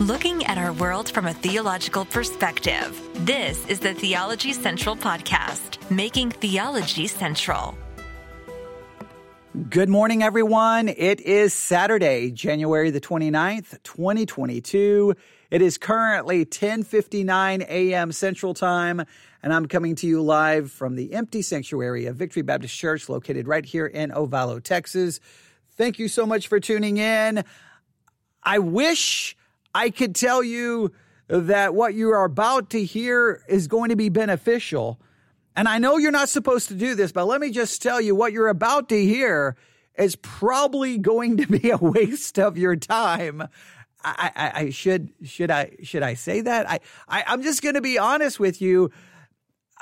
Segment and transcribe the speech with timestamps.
[0.00, 2.98] looking at our world from a theological perspective.
[3.26, 7.76] This is the Theology Central Podcast, making theology central.
[9.68, 10.88] Good morning, everyone.
[10.88, 15.14] It is Saturday, January the 29th, 2022.
[15.50, 18.12] It is currently 10:59 a.m.
[18.12, 19.04] Central Time,
[19.42, 23.46] and I'm coming to you live from the empty sanctuary of Victory Baptist Church located
[23.46, 25.20] right here in Ovalo, Texas.
[25.72, 27.44] Thank you so much for tuning in.
[28.42, 29.36] I wish
[29.74, 30.92] I could tell you
[31.28, 35.00] that what you are about to hear is going to be beneficial
[35.56, 38.14] and I know you're not supposed to do this, but let me just tell you
[38.14, 39.56] what you're about to hear
[39.96, 43.42] is probably going to be a waste of your time.
[44.02, 46.70] I, I, I should should I should I say that?
[46.70, 48.90] I, I am just going to be honest with you.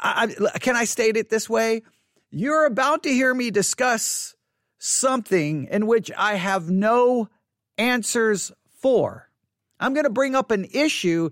[0.01, 0.27] I,
[0.61, 1.83] can I state it this way?
[2.31, 4.35] You're about to hear me discuss
[4.79, 7.29] something in which I have no
[7.77, 8.51] answers
[8.81, 9.28] for.
[9.81, 11.31] I'm going to bring up an issue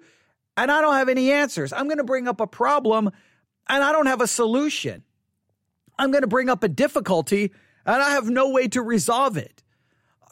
[0.56, 1.72] and I don't have any answers.
[1.72, 3.10] I'm going to bring up a problem
[3.68, 5.02] and I don't have a solution.
[5.98, 7.52] I'm going to bring up a difficulty
[7.84, 9.62] and I have no way to resolve it.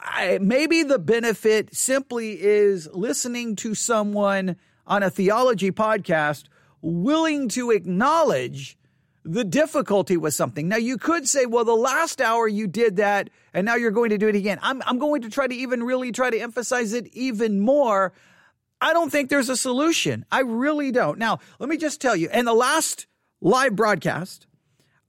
[0.00, 6.44] I, maybe the benefit simply is listening to someone on a theology podcast
[6.82, 8.76] willing to acknowledge
[9.24, 10.68] the difficulty was something.
[10.68, 14.10] Now, you could say, well, the last hour you did that and now you're going
[14.10, 14.58] to do it again.
[14.62, 18.12] I'm, I'm going to try to even really try to emphasize it even more.
[18.80, 20.26] I don't think there's a solution.
[20.30, 21.18] I really don't.
[21.18, 23.06] Now, let me just tell you, and the last
[23.40, 24.46] live broadcast,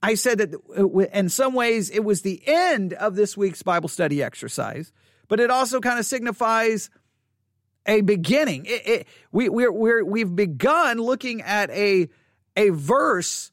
[0.02, 3.88] I said that uh, in some ways it was the end of this week's Bible
[3.88, 4.92] study exercise,
[5.28, 6.88] but it also kind of signifies
[7.84, 8.64] a beginning.
[8.64, 12.08] It, it, we, we're, we're, we've begun looking at a,
[12.56, 13.52] a verse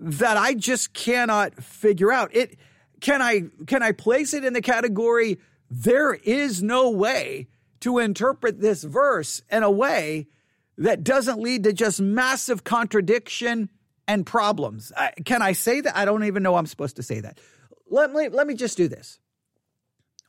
[0.00, 2.34] that I just cannot figure out.
[2.34, 2.58] It
[3.00, 5.38] can I can I place it in the category
[5.74, 7.48] there is no way
[7.80, 10.28] to interpret this verse in a way
[10.76, 13.70] that doesn't lead to just massive contradiction
[14.06, 14.92] and problems.
[14.94, 15.96] I, can I say that?
[15.96, 17.40] I don't even know I'm supposed to say that.
[17.88, 19.18] Let me, let me just do this.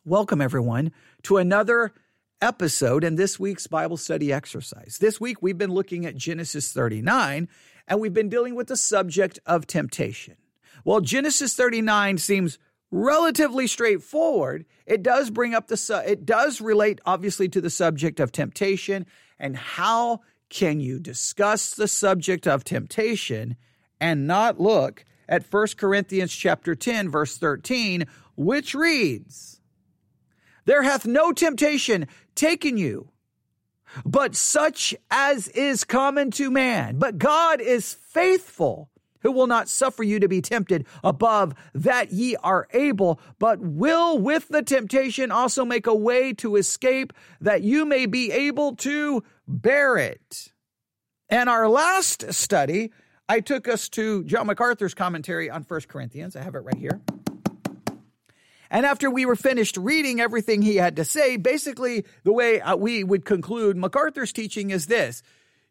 [0.05, 0.93] Welcome, everyone,
[1.23, 1.93] to another
[2.41, 4.97] episode in this week's Bible study exercise.
[4.99, 7.49] This week, we've been looking at Genesis 39,
[7.87, 10.35] and we've been dealing with the subject of temptation.
[10.83, 12.59] While Genesis 39 seems
[12.91, 18.19] relatively straightforward, it does bring up the, su- it does relate obviously to the subject
[18.19, 19.05] of temptation
[19.39, 23.55] and how can you discuss the subject of temptation
[23.99, 28.05] and not look at 1 Corinthians chapter 10 verse 13
[28.35, 29.61] which reads
[30.65, 33.09] There hath no temptation taken you
[34.05, 38.89] but such as is common to man but God is faithful
[39.23, 44.17] who will not suffer you to be tempted above that ye are able, but will
[44.17, 49.23] with the temptation also make a way to escape that you may be able to
[49.47, 50.51] bear it.
[51.29, 52.91] And our last study,
[53.27, 56.35] I took us to John MacArthur's commentary on First Corinthians.
[56.35, 57.01] I have it right here.
[58.73, 62.75] And after we were finished reading everything he had to say, basically the way uh,
[62.75, 65.21] we would conclude MacArthur's teaching is this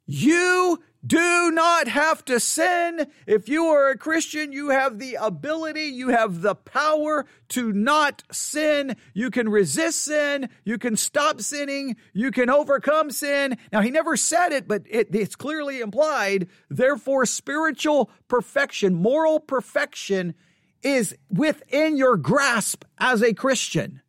[0.07, 3.09] you do not have to sin.
[3.27, 8.23] If you are a Christian, you have the ability, you have the power to not
[8.31, 8.97] sin.
[9.15, 10.49] You can resist sin.
[10.65, 11.97] You can stop sinning.
[12.13, 13.59] You can overcome sin.
[13.73, 16.47] Now, he never said it, but it, it's clearly implied.
[16.71, 20.35] Therefore, spiritual perfection, moral perfection
[20.83, 24.01] is within your grasp as a Christian.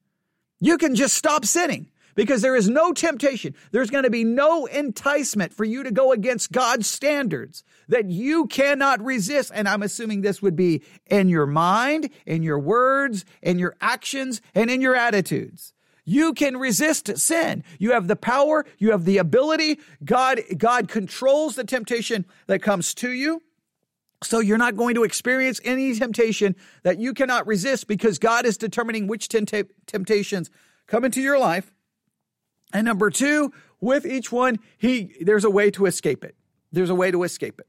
[0.59, 3.56] You can just stop sinning because there is no temptation.
[3.72, 8.47] There's going to be no enticement for you to go against God's standards that you
[8.47, 9.51] cannot resist.
[9.53, 14.41] And I'm assuming this would be in your mind, in your words, in your actions,
[14.55, 15.73] and in your attitudes.
[16.05, 17.63] You can resist sin.
[17.79, 18.66] You have the power.
[18.78, 19.79] You have the ability.
[20.03, 23.41] God, God controls the temptation that comes to you.
[24.23, 28.57] So you're not going to experience any temptation that you cannot resist because God is
[28.57, 30.50] determining which temptations
[30.88, 31.73] come into your life
[32.73, 36.35] and number two, with each one, he there's a way to escape it.
[36.72, 37.67] There's a way to escape it.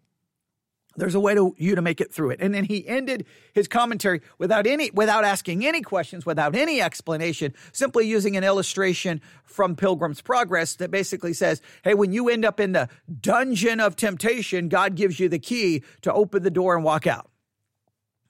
[0.96, 2.41] There's a way to you to make it through it.
[2.41, 7.55] And then he ended his commentary without any without asking any questions, without any explanation,
[7.73, 12.61] simply using an illustration from Pilgrim's Progress that basically says, "Hey, when you end up
[12.61, 12.88] in the
[13.20, 17.29] dungeon of temptation, God gives you the key to open the door and walk out."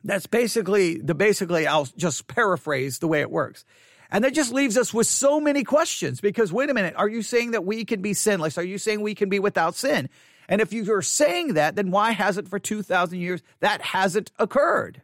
[0.02, 3.64] That's basically the basically I'll just paraphrase the way it works.
[4.10, 7.22] And that just leaves us with so many questions because wait a minute, are you
[7.22, 8.56] saying that we can be sinless?
[8.58, 10.08] Are you saying we can be without sin?
[10.48, 15.02] And if you are saying that, then why hasn't for 2,000 years that hasn't occurred?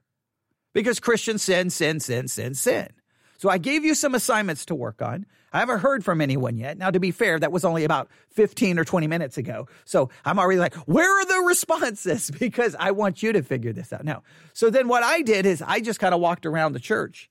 [0.72, 2.88] Because Christians sin, sin, sin, sin, sin.
[3.38, 5.26] So I gave you some assignments to work on.
[5.52, 6.78] I haven't heard from anyone yet.
[6.78, 9.66] Now, to be fair, that was only about 15 or 20 minutes ago.
[9.84, 12.30] So I'm already like, where are the responses?
[12.38, 14.22] Because I want you to figure this out now.
[14.52, 17.30] So then what I did is I just kind of walked around the church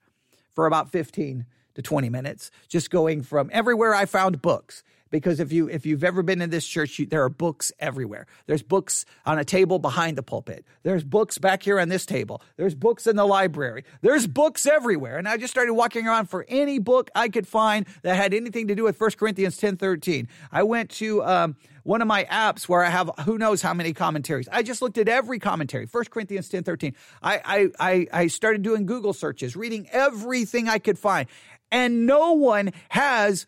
[0.54, 1.46] for about 15
[1.76, 6.04] to 20 minutes, just going from everywhere I found books because if you if you've
[6.04, 8.28] ever been in this church, you, there are books everywhere.
[8.46, 10.66] There's books on a table behind the pulpit.
[10.84, 12.42] There's books back here on this table.
[12.58, 13.86] There's books in the library.
[14.02, 15.18] There's books everywhere.
[15.18, 18.68] And I just started walking around for any book I could find that had anything
[18.68, 20.28] to do with 1 Corinthians 10 13.
[20.52, 23.94] I went to um, one of my apps where I have who knows how many
[23.94, 24.48] commentaries.
[24.52, 26.96] I just looked at every commentary, 1 Corinthians 10 13.
[27.22, 31.28] I, I, I started doing Google searches, reading everything I could find.
[31.72, 33.46] And no one has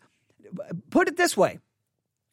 [0.90, 1.58] put it this way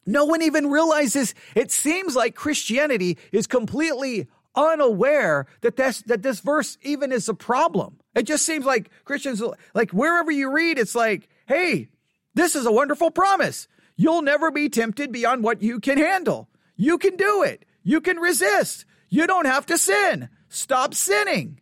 [0.06, 6.40] no one even realizes it seems like Christianity is completely unaware that this that this
[6.40, 7.98] verse even is a problem.
[8.14, 9.42] It just seems like Christians
[9.74, 11.88] like wherever you read it's like, "Hey,
[12.34, 13.68] this is a wonderful promise.
[13.96, 16.48] You'll never be tempted beyond what you can handle.
[16.76, 17.64] You can do it.
[17.82, 18.86] You can resist.
[19.08, 20.28] You don't have to sin.
[20.48, 21.60] Stop sinning."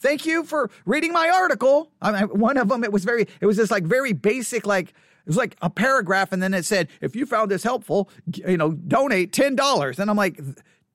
[0.00, 1.92] Thank you for reading my article.
[2.00, 4.94] I mean, one of them, it was very, it was this like very basic, like
[5.26, 8.72] was like a paragraph, and then it said, if you found this helpful, you know,
[8.72, 9.98] donate $10.
[9.98, 10.40] And I'm like,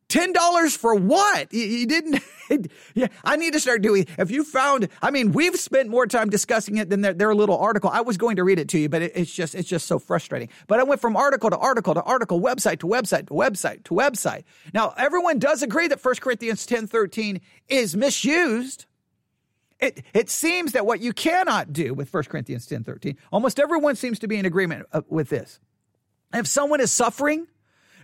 [0.09, 1.51] $10 for what?
[1.51, 2.21] You, you didn't.
[2.93, 4.05] yeah, I need to start doing.
[4.19, 7.57] If you found, I mean, we've spent more time discussing it than their, their little
[7.57, 7.89] article.
[7.91, 9.97] I was going to read it to you, but it, it's just it's just so
[9.97, 10.49] frustrating.
[10.67, 13.93] But I went from article to article to article, website to website to website to
[13.93, 14.43] website.
[14.73, 18.85] Now everyone does agree that 1 Corinthians ten thirteen is misused.
[19.79, 23.95] It, it seems that what you cannot do with 1 Corinthians 10 13, almost everyone
[23.95, 25.59] seems to be in agreement uh, with this.
[26.33, 27.47] If someone is suffering,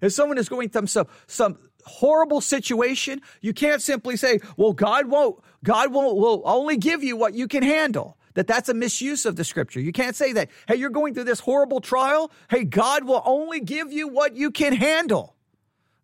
[0.01, 5.07] if someone is going through some, some horrible situation, you can't simply say, well, God
[5.07, 8.17] won't, God won't, will only give you what you can handle.
[8.33, 9.81] That that's a misuse of the scripture.
[9.81, 12.31] You can't say that, hey, you're going through this horrible trial.
[12.49, 15.35] Hey, God will only give you what you can handle.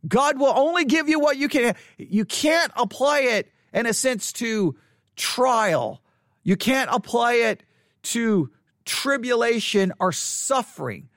[0.07, 1.75] God will only give you what you can.
[1.97, 4.75] You can't apply it in a sense to
[5.17, 6.01] trial.
[6.43, 7.63] You can't apply it
[8.03, 8.49] to
[8.85, 11.09] tribulation or suffering.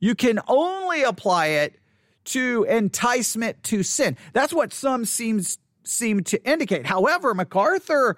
[0.00, 1.78] You can only apply it
[2.26, 4.16] to enticement to sin.
[4.32, 6.86] That's what some seems seem to indicate.
[6.86, 8.16] However, MacArthur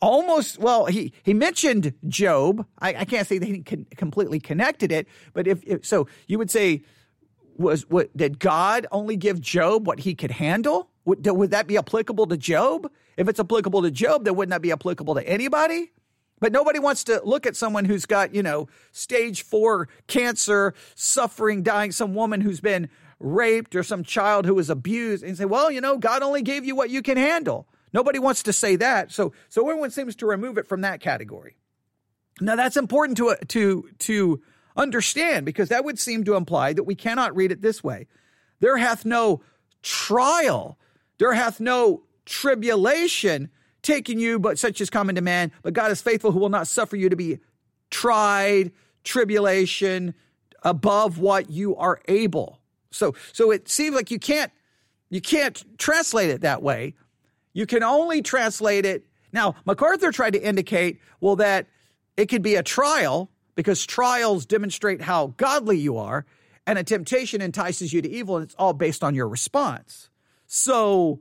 [0.00, 2.66] almost well he he mentioned Job.
[2.78, 6.38] I, I can't say that he con- completely connected it, but if, if so, you
[6.38, 6.82] would say
[7.56, 10.90] was what did God only give Job what he could handle?
[11.04, 12.90] Would, would that be applicable to Job?
[13.16, 15.92] If it's applicable to Job, then wouldn't that be applicable to anybody?
[16.40, 21.62] But nobody wants to look at someone who's got, you know, stage four cancer, suffering,
[21.62, 22.88] dying, some woman who's been
[23.20, 26.64] raped or some child who was abused and say, well, you know, God only gave
[26.64, 27.68] you what you can handle.
[27.92, 29.12] Nobody wants to say that.
[29.12, 31.56] So, so everyone seems to remove it from that category.
[32.40, 34.42] Now that's important to, to, to
[34.76, 38.08] understand because that would seem to imply that we cannot read it this way.
[38.58, 39.42] There hath no
[39.82, 40.78] trial.
[41.18, 43.50] There hath no tribulation
[43.82, 45.52] taking you, but such is common to man.
[45.62, 47.38] But God is faithful, who will not suffer you to be
[47.90, 48.72] tried,
[49.04, 50.14] tribulation
[50.62, 52.60] above what you are able.
[52.90, 54.50] So, so it seems like you can't,
[55.10, 56.94] you can't translate it that way.
[57.52, 59.06] You can only translate it.
[59.32, 61.66] Now, MacArthur tried to indicate, well, that
[62.16, 66.24] it could be a trial because trials demonstrate how godly you are,
[66.66, 70.08] and a temptation entices you to evil, and it's all based on your response.
[70.46, 71.20] So,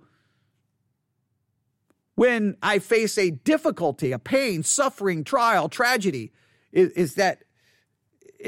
[2.16, 6.32] when I face a difficulty, a pain, suffering, trial, tragedy,
[6.72, 7.44] is, is that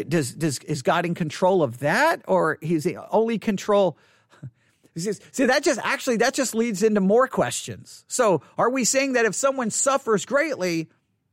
[0.08, 3.98] does does is God in control of that, or He's only control?
[4.98, 8.04] See, that just actually that just leads into more questions.
[8.08, 10.90] So, are we saying that if someone suffers greatly,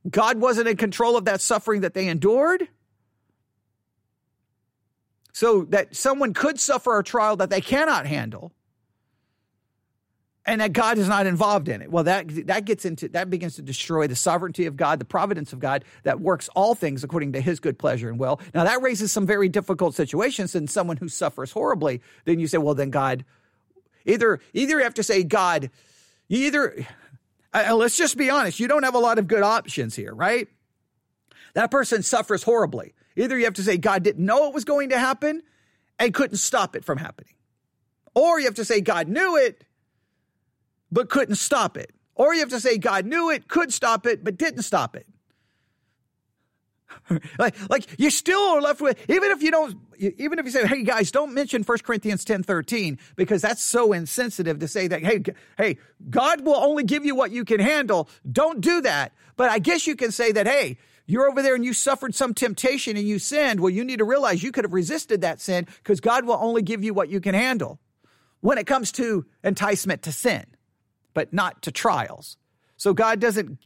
[0.08, 2.68] God wasn't in control of that suffering that they endured?
[5.34, 8.52] So that someone could suffer a trial that they cannot handle,
[10.44, 11.90] and that God is not involved in it.
[11.90, 15.52] Well, that that gets into that begins to destroy the sovereignty of God, the providence
[15.52, 18.40] of God that works all things according to His good pleasure and will.
[18.54, 20.54] Now that raises some very difficult situations.
[20.54, 23.24] And someone who suffers horribly, then you say, well, then God,
[24.04, 25.70] either either you have to say God,
[26.28, 26.86] either
[27.54, 30.48] uh, let's just be honest, you don't have a lot of good options here, right?
[31.54, 32.94] That person suffers horribly.
[33.14, 35.42] Either you have to say God didn't know it was going to happen
[35.98, 37.34] and couldn't stop it from happening,
[38.14, 39.62] or you have to say God knew it
[40.92, 41.90] but couldn't stop it.
[42.14, 45.06] Or you have to say God knew it, could stop it, but didn't stop it.
[47.38, 50.66] like, like you still are left with, even if you don't, even if you say,
[50.66, 55.02] hey guys, don't mention 1 Corinthians 10 13, because that's so insensitive to say that,
[55.02, 55.22] hey,
[55.56, 55.78] hey,
[56.10, 58.08] God will only give you what you can handle.
[58.30, 59.12] Don't do that.
[59.36, 62.34] But I guess you can say that, hey, you're over there and you suffered some
[62.34, 65.66] temptation and you sinned, well, you need to realize you could have resisted that sin
[65.82, 67.80] because God will only give you what you can handle
[68.40, 70.44] when it comes to enticement to sin,
[71.14, 72.36] but not to trials.
[72.76, 73.58] So God doesn't.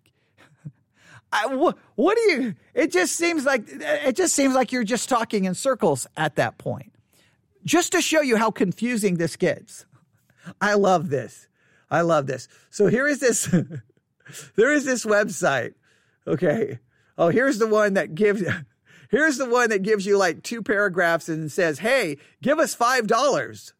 [1.33, 2.55] I, what, what do you?
[2.75, 6.59] It just seems like it just seems like you're just talking in circles at that
[6.59, 6.93] point.
[7.65, 9.87] Just to show you how confusing this gets.
[10.61, 11.49] I love this.
[11.91, 12.49] I love this.
[12.71, 13.47] So here is this.
[14.57, 15.75] there is this website.
[16.27, 16.79] Okay.
[17.19, 18.43] Oh, here's the one that gives.
[19.09, 23.07] Here's the one that gives you like two paragraphs and says, "Hey, give us five
[23.07, 23.73] dollars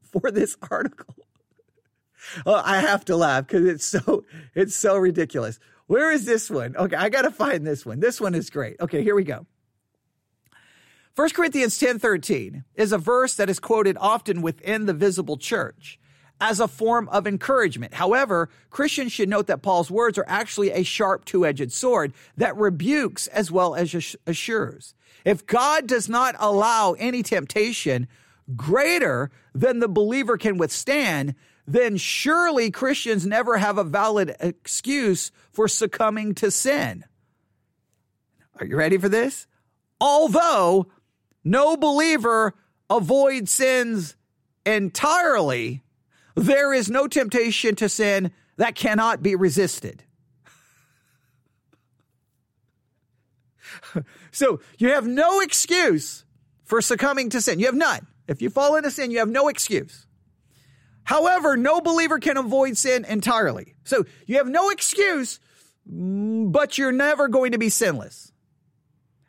[0.00, 1.14] for this article."
[2.44, 5.58] Oh, I have to laugh because it's so it's so ridiculous.
[5.86, 6.76] Where is this one?
[6.76, 8.00] Okay, I got to find this one.
[8.00, 8.76] This one is great.
[8.80, 9.46] Okay, here we go.
[11.14, 15.98] 1 Corinthians 10:13 is a verse that is quoted often within the visible church
[16.40, 17.94] as a form of encouragement.
[17.94, 23.26] However, Christians should note that Paul's words are actually a sharp two-edged sword that rebukes
[23.28, 24.94] as well as assures.
[25.24, 28.08] If God does not allow any temptation
[28.54, 31.34] greater than the believer can withstand,
[31.66, 37.04] then surely Christians never have a valid excuse for succumbing to sin.
[38.58, 39.46] Are you ready for this?
[40.00, 40.86] Although
[41.44, 42.54] no believer
[42.88, 44.16] avoids sins
[44.64, 45.82] entirely,
[46.34, 50.04] there is no temptation to sin that cannot be resisted.
[54.30, 56.24] so you have no excuse
[56.64, 57.58] for succumbing to sin.
[57.58, 58.06] You have none.
[58.28, 60.05] If you fall into sin, you have no excuse.
[61.06, 63.74] However, no believer can avoid sin entirely.
[63.84, 65.40] So you have no excuse,
[65.86, 68.32] but you're never going to be sinless.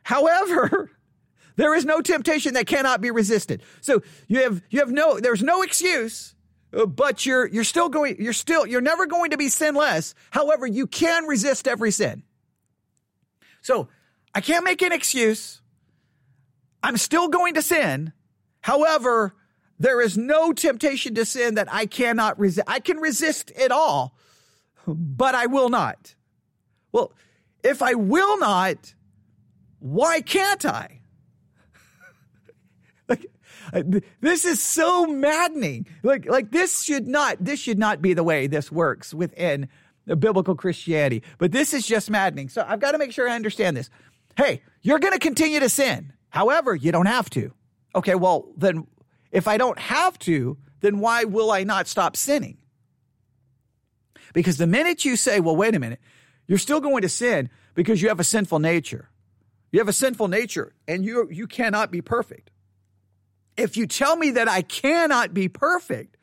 [0.02, 0.90] However,
[1.56, 3.62] there is no temptation that cannot be resisted.
[3.80, 6.34] So you have you have no there's no excuse
[6.70, 10.14] but you're you're still going you're still you're never going to be sinless.
[10.30, 12.22] However, you can resist every sin.
[13.60, 13.88] So,
[14.34, 15.60] I can't make an excuse.
[16.82, 18.12] I'm still going to sin.
[18.60, 19.34] However,
[19.78, 22.68] there is no temptation to sin that I cannot resist.
[22.68, 24.14] I can resist it all,
[24.86, 26.14] but I will not.
[26.92, 27.12] Well,
[27.62, 28.94] if I will not,
[29.78, 31.00] why can't I?
[33.08, 33.26] like
[34.20, 35.86] This is so maddening.
[36.02, 39.68] Like, like this should not, this should not be the way this works within
[40.06, 41.22] biblical Christianity.
[41.38, 42.48] But this is just maddening.
[42.48, 43.90] So I've got to make sure I understand this.
[44.36, 46.12] Hey, you're going to continue to sin.
[46.30, 47.52] However, you don't have to.
[47.94, 48.86] Okay, well, then
[49.30, 52.58] if I don't have to, then why will I not stop sinning?
[54.32, 56.00] Because the minute you say, well, wait a minute,
[56.46, 59.10] you're still going to sin because you have a sinful nature.
[59.72, 62.50] You have a sinful nature and you, you cannot be perfect
[63.58, 66.16] if you tell me that I cannot be perfect,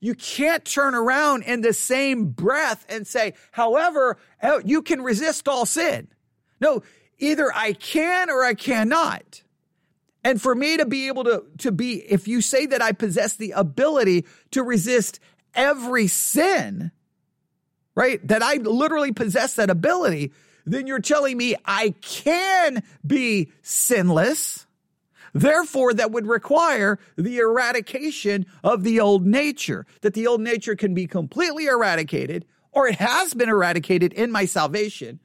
[0.00, 4.16] you can't turn around in the same breath and say, however,
[4.64, 6.08] you can resist all sin.
[6.60, 6.82] No,
[7.18, 9.42] either I can or I cannot.
[10.28, 13.36] And for me to be able to, to be, if you say that I possess
[13.36, 15.20] the ability to resist
[15.54, 16.90] every sin,
[17.94, 18.26] right?
[18.28, 20.32] That I literally possess that ability,
[20.66, 24.66] then you're telling me I can be sinless
[25.34, 30.94] Therefore, that would require the eradication of the old nature, that the old nature can
[30.94, 35.20] be completely eradicated, or it has been eradicated in my salvation,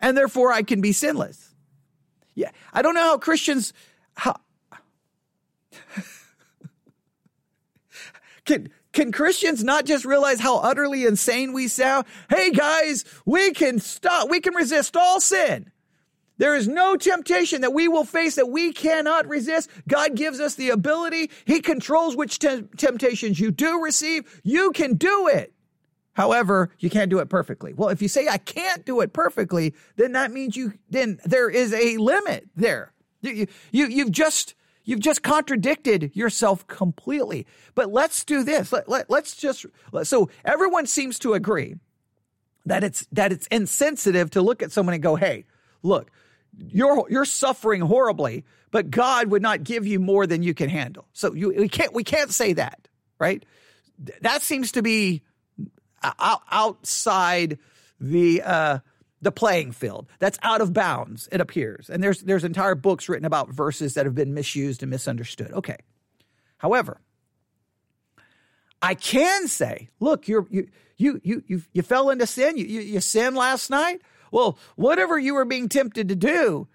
[0.00, 1.54] and therefore I can be sinless.
[2.34, 3.72] Yeah, I don't know how Christians,
[4.16, 4.36] how,
[8.44, 12.06] can, can Christians not just realize how utterly insane we sound?
[12.28, 15.70] Hey guys, we can stop, we can resist all sin.
[16.36, 19.70] There is no temptation that we will face that we cannot resist.
[19.86, 21.30] God gives us the ability.
[21.44, 24.40] He controls which te- temptations you do receive.
[24.42, 25.52] You can do it.
[26.14, 27.72] However, you can't do it perfectly.
[27.72, 31.50] Well, if you say I can't do it perfectly, then that means you then there
[31.50, 32.92] is a limit there.
[33.20, 37.46] You, you you've just you've just contradicted yourself completely.
[37.74, 38.72] But let's do this.
[38.72, 39.66] Let, let, let's just
[40.04, 41.76] so everyone seems to agree
[42.66, 45.44] that it's that it's insensitive to look at someone and go, "Hey,
[45.82, 46.10] look,
[46.58, 51.06] you're you're suffering horribly, but God would not give you more than you can handle.
[51.12, 52.88] So you we can't we can't say that,
[53.18, 53.44] right?
[54.22, 55.22] That seems to be
[56.02, 57.58] outside
[58.00, 58.78] the uh,
[59.24, 60.06] the playing field.
[60.20, 61.28] That's out of bounds.
[61.32, 64.90] It appears, and there's there's entire books written about verses that have been misused and
[64.90, 65.50] misunderstood.
[65.52, 65.78] Okay,
[66.58, 67.00] however,
[68.80, 72.56] I can say, look, you're you you you you, you fell into sin.
[72.58, 74.02] You, you you sinned last night.
[74.30, 76.68] Well, whatever you were being tempted to do,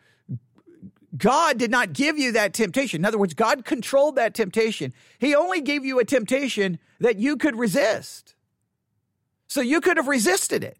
[1.16, 3.02] God did not give you that temptation.
[3.02, 4.94] In other words, God controlled that temptation.
[5.20, 8.34] He only gave you a temptation that you could resist.
[9.48, 10.79] So you could have resisted it.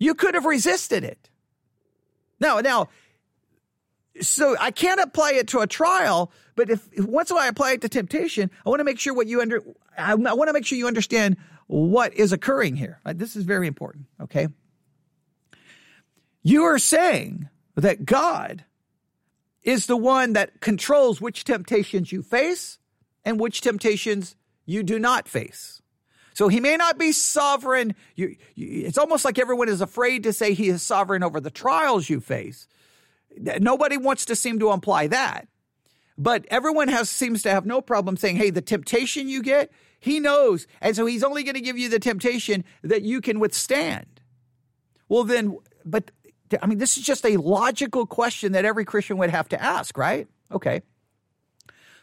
[0.00, 1.30] You could have resisted it.
[2.40, 2.88] Now, now,
[4.20, 7.88] so I can't apply it to a trial, but if, once I apply it to
[7.88, 9.62] temptation, I want to make sure what you under,
[9.96, 11.36] I, I want to make sure you understand
[11.68, 12.98] what is occurring here.
[13.04, 13.16] Right?
[13.16, 14.06] This is very important.
[14.20, 14.48] Okay.
[16.42, 18.64] You are saying that God
[19.62, 22.78] is the one that controls which temptations you face
[23.24, 25.79] and which temptations you do not face.
[26.40, 27.94] So he may not be sovereign.
[28.14, 31.50] You, you, it's almost like everyone is afraid to say he is sovereign over the
[31.50, 32.66] trials you face.
[33.36, 35.48] Nobody wants to seem to imply that.
[36.16, 40.18] But everyone has seems to have no problem saying, hey, the temptation you get, he
[40.18, 40.66] knows.
[40.80, 44.22] And so he's only going to give you the temptation that you can withstand.
[45.10, 46.10] Well, then, but
[46.62, 49.98] I mean, this is just a logical question that every Christian would have to ask,
[49.98, 50.26] right?
[50.50, 50.80] Okay.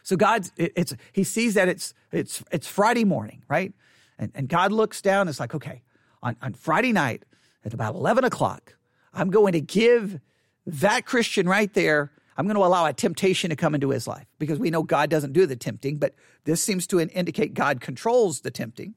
[0.04, 3.72] So God, it's he sees that it's it's it's Friday morning, right?
[4.18, 5.22] And and God looks down.
[5.22, 5.82] and It's like, okay,
[6.22, 7.24] on on Friday night
[7.64, 8.76] at about eleven o'clock,
[9.12, 10.20] I'm going to give
[10.66, 12.12] that Christian right there.
[12.36, 15.10] I'm going to allow a temptation to come into his life because we know God
[15.10, 18.94] doesn't do the tempting, but this seems to indicate God controls the tempting.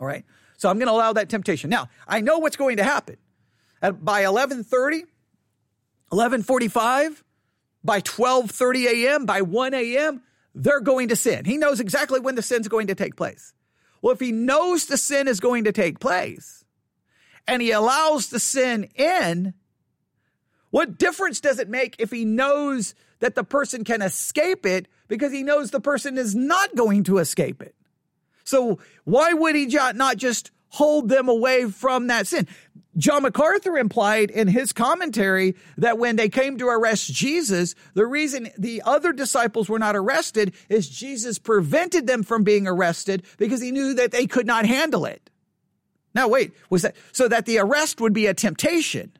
[0.00, 0.24] All right.
[0.56, 1.68] So I'm going to allow that temptation.
[1.68, 3.16] Now, I know what's going to happen.
[3.82, 5.02] At, by 11:30,
[6.12, 7.22] 11:45,
[7.84, 10.22] by 12:30 a.m., by 1 a.m.,
[10.54, 11.44] they're going to sin.
[11.44, 13.52] He knows exactly when the sin's going to take place.
[14.02, 16.64] Well, if he knows the sin is going to take place
[17.46, 19.54] and he allows the sin in,
[20.70, 25.32] what difference does it make if he knows that the person can escape it because
[25.32, 27.76] he knows the person is not going to escape it?
[28.44, 32.46] So why would he not just hold them away from that sin?
[32.96, 38.50] John MacArthur implied in his commentary that when they came to arrest Jesus, the reason
[38.58, 43.70] the other disciples were not arrested is Jesus prevented them from being arrested because he
[43.70, 45.30] knew that they could not handle it.
[46.14, 49.12] Now, wait, was that so that the arrest would be a temptation?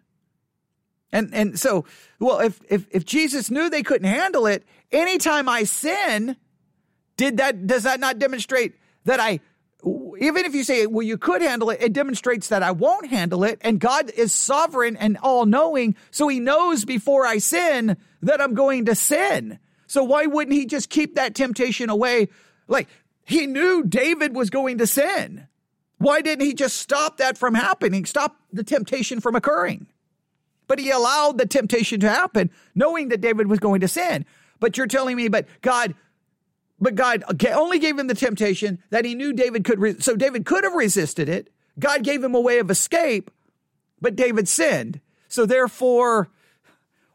[1.11, 1.87] And and so,
[2.19, 6.37] well, if if if Jesus knew they couldn't handle it, anytime I sin,
[7.17, 9.41] did that does that not demonstrate that I
[10.25, 13.45] even if you say, well, you could handle it, it demonstrates that I won't handle
[13.45, 13.59] it.
[13.63, 15.97] And God is sovereign and all knowing.
[16.11, 19.59] So he knows before I sin that I'm going to sin.
[19.87, 22.29] So why wouldn't he just keep that temptation away?
[22.69, 22.89] Like
[23.25, 25.47] he knew David was going to sin.
[25.99, 28.05] Why didn't he just stop that from happening?
[28.05, 29.87] Stop the temptation from occurring.
[30.67, 34.25] But he allowed the temptation to happen, knowing that David was going to sin.
[34.59, 35.95] But you're telling me, but God
[36.83, 39.79] but God only gave him the temptation that he knew David could.
[39.79, 41.49] Re- so David could have resisted it.
[41.79, 43.31] God gave him a way of escape,
[44.01, 45.01] but David sinned.
[45.29, 46.29] So therefore,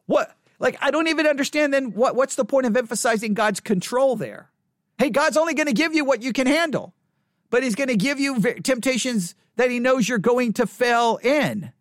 [0.05, 0.33] what?
[0.57, 1.73] Like I don't even understand.
[1.73, 2.15] Then what?
[2.15, 4.49] What's the point of emphasizing God's control there?
[4.97, 6.93] Hey, God's only going to give you what you can handle,
[7.49, 11.73] but He's going to give you temptations that He knows you're going to fail in.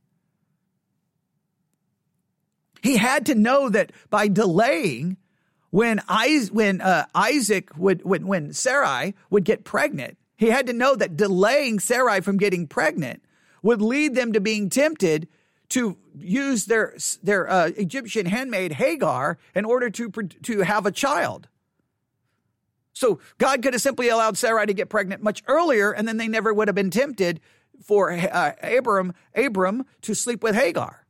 [2.82, 5.18] He had to know that by delaying
[5.76, 10.72] when I, when uh, Isaac would when when Sarai would get pregnant, he had to
[10.72, 13.22] know that delaying Sarai from getting pregnant
[13.62, 15.28] would lead them to being tempted
[15.68, 20.10] to use their their uh, Egyptian handmaid Hagar in order to
[20.44, 21.46] to have a child.
[22.94, 26.28] So God could have simply allowed Sarai to get pregnant much earlier, and then they
[26.28, 27.38] never would have been tempted
[27.84, 31.04] for uh, Abram Abram to sleep with Hagar.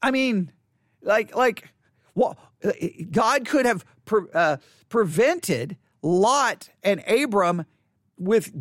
[0.00, 0.52] I mean,
[1.04, 1.68] like, like,
[2.14, 2.38] what?
[3.10, 4.56] God could have pre- uh,
[4.88, 7.66] prevented Lot and Abram
[8.18, 8.52] with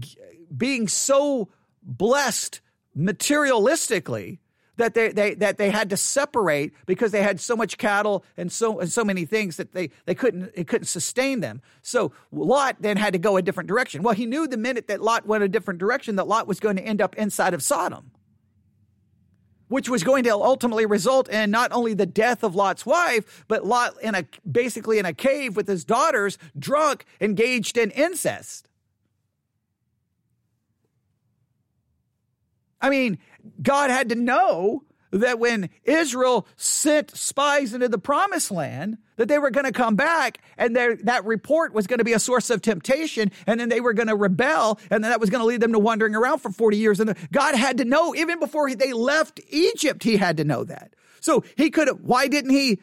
[0.56, 1.50] being so
[1.82, 2.62] blessed
[2.98, 4.40] materialistically
[4.78, 8.52] that they, they that they had to separate because they had so much cattle and
[8.52, 11.62] so and so many things that they they couldn't it couldn't sustain them.
[11.82, 14.02] So Lot then had to go a different direction.
[14.02, 16.78] Well, he knew the minute that Lot went a different direction that Lot was going
[16.78, 18.12] to end up inside of Sodom
[19.74, 23.66] which was going to ultimately result in not only the death of Lot's wife, but
[23.66, 28.68] Lot in a basically in a cave with his daughters, drunk, engaged in incest.
[32.80, 33.18] I mean,
[33.64, 34.84] God had to know
[35.14, 39.96] that when Israel sent spies into the promised land, that they were going to come
[39.96, 43.80] back and that report was going to be a source of temptation and then they
[43.80, 46.40] were going to rebel and then that was going to lead them to wandering around
[46.40, 47.00] for 40 years.
[47.00, 50.96] And God had to know, even before they left Egypt, he had to know that.
[51.22, 52.80] So he could why didn't he?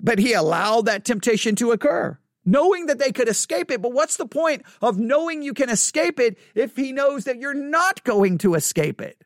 [0.00, 3.82] But he allowed that temptation to occur knowing that they could escape it.
[3.82, 7.52] But what's the point of knowing you can escape it if he knows that you're
[7.52, 9.22] not going to escape it?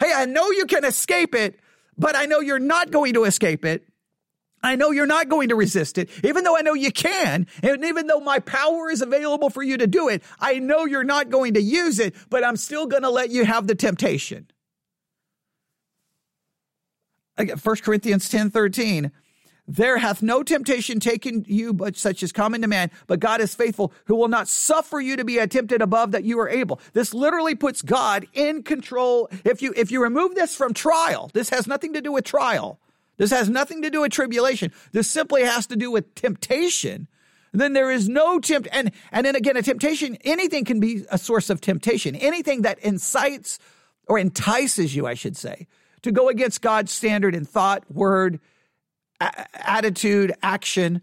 [0.00, 1.58] Hey, I know you can escape it,
[1.96, 3.86] but I know you're not going to escape it.
[4.62, 7.46] I know you're not going to resist it, even though I know you can.
[7.62, 11.04] And even though my power is available for you to do it, I know you're
[11.04, 14.50] not going to use it, but I'm still going to let you have the temptation.
[17.36, 19.12] 1 Corinthians 10 13.
[19.68, 23.54] There hath no temptation taken you but such as common to man, but God is
[23.54, 26.80] faithful, who will not suffer you to be tempted above that you are able.
[26.92, 29.28] This literally puts God in control.
[29.44, 32.78] If you if you remove this from trial, this has nothing to do with trial.
[33.16, 34.72] This has nothing to do with tribulation.
[34.92, 37.08] This simply has to do with temptation.
[37.52, 41.18] Then there is no tempt and and then again a temptation, anything can be a
[41.18, 42.14] source of temptation.
[42.14, 43.58] Anything that incites
[44.06, 45.66] or entices you, I should say,
[46.02, 48.38] to go against God's standard in thought, word,
[49.20, 51.02] attitude, action.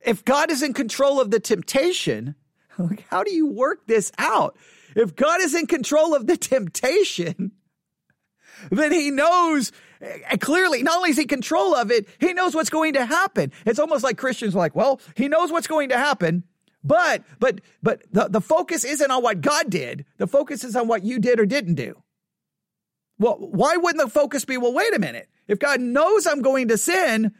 [0.00, 2.34] If God is in control of the temptation,
[3.10, 4.56] how do you work this out?
[4.96, 7.52] If God is in control of the temptation,
[8.70, 12.70] then he knows uh, clearly, not only is he control of it, he knows what's
[12.70, 13.52] going to happen.
[13.66, 16.44] It's almost like Christians are like, well, he knows what's going to happen,
[16.82, 20.06] but but but the, the focus isn't on what God did.
[20.16, 22.02] The focus is on what you did or didn't do.
[23.20, 25.28] Well, why wouldn't the focus be, well, wait a minute.
[25.46, 27.32] If God knows I'm going to sin,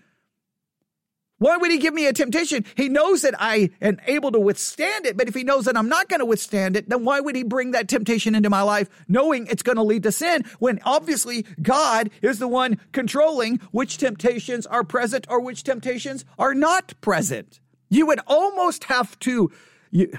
[1.39, 2.67] why would he give me a temptation?
[2.77, 5.89] He knows that I am able to withstand it, but if he knows that I'm
[5.89, 8.91] not going to withstand it, then why would he bring that temptation into my life
[9.09, 13.97] knowing it's going to lead to sin when obviously God is the one controlling which
[13.97, 17.59] temptations are present or which temptations are not present?
[17.89, 19.51] You would almost have to
[19.91, 20.13] you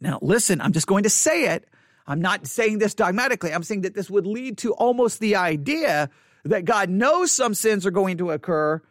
[0.00, 1.68] Now listen, I'm just going to say it.
[2.08, 3.52] I'm not saying this dogmatically.
[3.52, 6.08] I'm saying that this would lead to almost the idea
[6.44, 8.82] that God knows some sins are going to occur.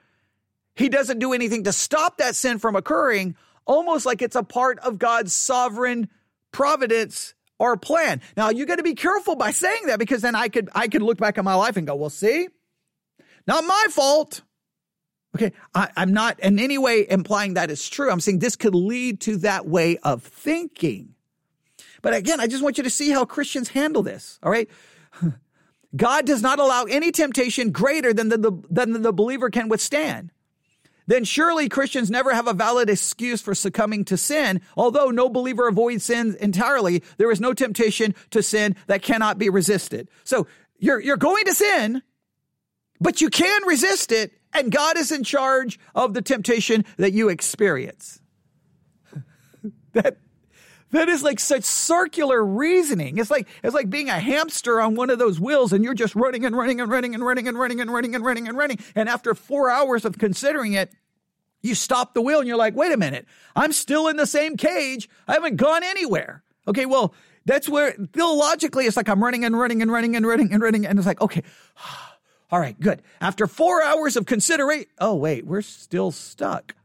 [0.75, 4.77] He doesn't do anything to stop that sin from occurring, almost like it's a part
[4.79, 6.09] of God's sovereign
[6.51, 8.21] providence or plan.
[8.37, 11.01] Now you got to be careful by saying that because then I could I could
[11.01, 12.49] look back at my life and go, well, see,
[13.47, 14.43] not my fault.
[15.35, 18.11] Okay, I, am not in any way implying that is true.
[18.11, 21.15] I'm saying this could lead to that way of thinking.
[22.07, 24.39] But again, I just want you to see how Christians handle this.
[24.41, 24.69] All right.
[25.95, 30.31] God does not allow any temptation greater than the, the, than the believer can withstand.
[31.07, 34.61] Then surely Christians never have a valid excuse for succumbing to sin.
[34.77, 39.49] Although no believer avoids sin entirely, there is no temptation to sin that cannot be
[39.49, 40.07] resisted.
[40.23, 40.47] So
[40.79, 42.03] you're, you're going to sin,
[43.01, 47.27] but you can resist it, and God is in charge of the temptation that you
[47.27, 48.21] experience.
[49.91, 50.19] that,
[50.91, 53.17] that is like such circular reasoning.
[53.17, 56.15] It's like it's like being a hamster on one of those wheels and you're just
[56.15, 58.79] running and running and running and running and running and running and running and running.
[58.95, 60.91] And after four hours of considering it,
[61.61, 64.55] you stop the wheel and you're like, wait a minute, I'm still in the same
[64.55, 65.09] cage.
[65.27, 66.43] I haven't gone anywhere.
[66.67, 67.13] Okay, well,
[67.45, 70.85] that's where theologically it's like I'm running and running and running and running and running.
[70.85, 71.43] And it's like, okay,
[72.51, 73.01] all right, good.
[73.19, 76.75] After four hours of consideration, oh, wait, we're still stuck.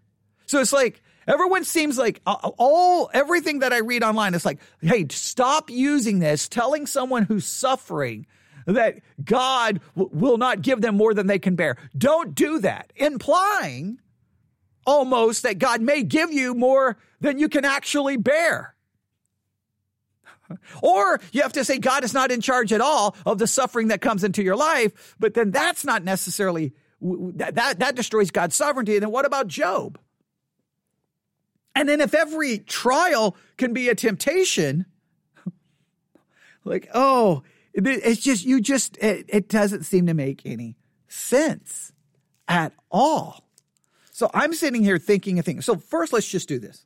[0.47, 4.59] So it's like, Everyone seems like uh, all everything that I read online is like,
[4.81, 8.27] hey, stop using this, telling someone who's suffering
[8.67, 11.77] that God w- will not give them more than they can bear.
[11.97, 13.99] Don't do that, implying
[14.87, 18.75] almost that God may give you more than you can actually bear.
[20.83, 23.89] Or you have to say God is not in charge at all of the suffering
[23.89, 28.55] that comes into your life, but then that's not necessarily that that, that destroys God's
[28.55, 28.95] sovereignty.
[28.95, 29.99] And then what about Job?
[31.75, 34.87] And then if every trial can be a temptation,
[36.65, 37.43] like, oh,
[37.75, 40.77] it's just, you just, it, it doesn't seem to make any
[41.09, 41.93] sense
[42.47, 43.49] at all.
[44.11, 45.63] So I'm sitting here thinking a thing.
[45.63, 46.85] So first, let's just do this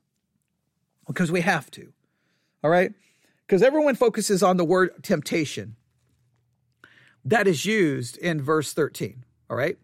[1.05, 1.91] because we have to.
[2.63, 2.93] All right.
[3.45, 5.75] Because everyone focuses on the word temptation
[7.27, 9.25] that is used in verse 13.
[9.49, 9.77] All right.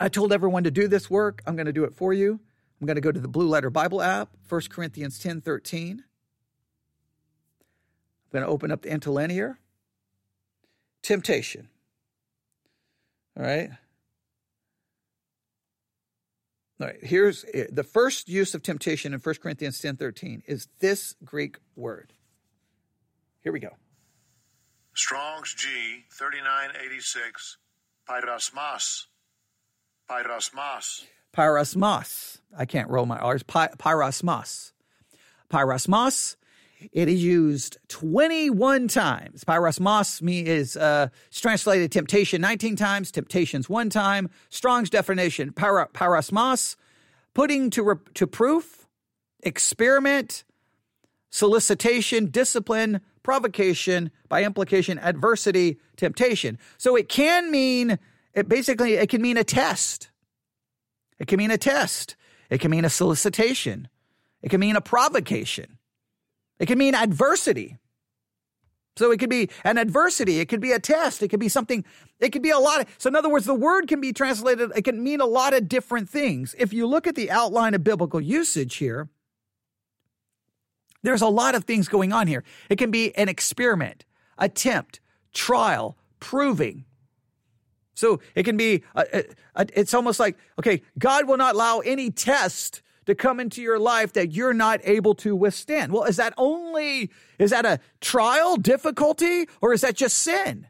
[0.00, 1.42] I told everyone to do this work.
[1.46, 2.40] I'm going to do it for you.
[2.80, 5.90] I'm going to go to the Blue Letter Bible app, 1 Corinthians 10 13.
[5.90, 6.04] I'm
[8.32, 9.58] going to open up the interlinear.
[11.02, 11.68] Temptation.
[13.36, 13.70] All right.
[16.80, 21.14] All right, here's the first use of temptation in 1 Corinthians 10 13 is this
[21.24, 22.12] Greek word.
[23.42, 23.70] Here we go.
[24.94, 25.68] Strong's G
[26.10, 27.58] 3986,
[28.08, 29.06] peirasmos
[30.10, 31.04] Peirasmos.
[31.34, 32.38] Peirasmos.
[32.56, 33.42] I can't roll my R's.
[33.42, 34.72] Py- peirasmos.
[35.50, 36.36] Peirasmos.
[36.92, 39.44] It is used 21 times.
[39.44, 44.28] Peirasmos me is uh, translated temptation 19 times, temptations one time.
[44.50, 46.76] Strong's definition, peirasmos,
[47.32, 48.86] putting to, re- to proof,
[49.42, 50.44] experiment,
[51.30, 56.58] solicitation, discipline, provocation, by implication, adversity, temptation.
[56.76, 57.98] So it can mean,
[58.34, 60.10] it basically, it can mean a test.
[61.18, 62.16] It can mean a test.
[62.50, 63.88] It can mean a solicitation.
[64.42, 65.78] It can mean a provocation.
[66.58, 67.78] It can mean adversity.
[68.96, 70.38] So it could be an adversity.
[70.38, 71.22] It could be a test.
[71.22, 71.84] It could be something.
[72.20, 72.86] It could be a lot of.
[72.98, 74.70] So in other words, the word can be translated.
[74.76, 76.54] It can mean a lot of different things.
[76.58, 79.08] If you look at the outline of biblical usage here,
[81.02, 82.44] there's a lot of things going on here.
[82.70, 84.04] It can be an experiment,
[84.38, 85.00] attempt,
[85.32, 86.84] trial, proving.
[87.94, 88.82] So it can be.
[88.94, 89.24] A, a,
[89.62, 93.78] a, it's almost like okay, God will not allow any test to come into your
[93.78, 95.92] life that you're not able to withstand.
[95.92, 100.66] Well, is that only, is that a trial, difficulty, or is that just sin?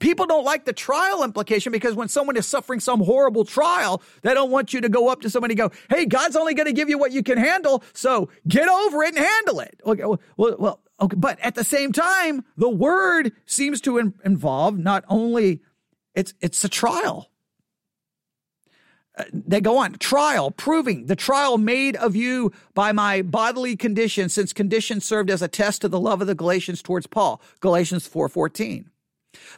[0.00, 4.34] People don't like the trial implication because when someone is suffering some horrible trial, they
[4.34, 6.74] don't want you to go up to somebody and go, Hey, God's only going to
[6.74, 7.82] give you what you can handle.
[7.94, 9.80] So get over it and handle it.
[9.86, 10.04] Okay.
[10.04, 11.16] Well, well, okay.
[11.16, 15.60] But at the same time, the word seems to in- involve not only
[16.14, 17.28] it's, it's a trial
[19.16, 24.30] uh, they go on trial proving the trial made of you by my bodily condition
[24.30, 28.08] since condition served as a test of the love of the galatians towards paul galatians
[28.08, 28.86] 4.14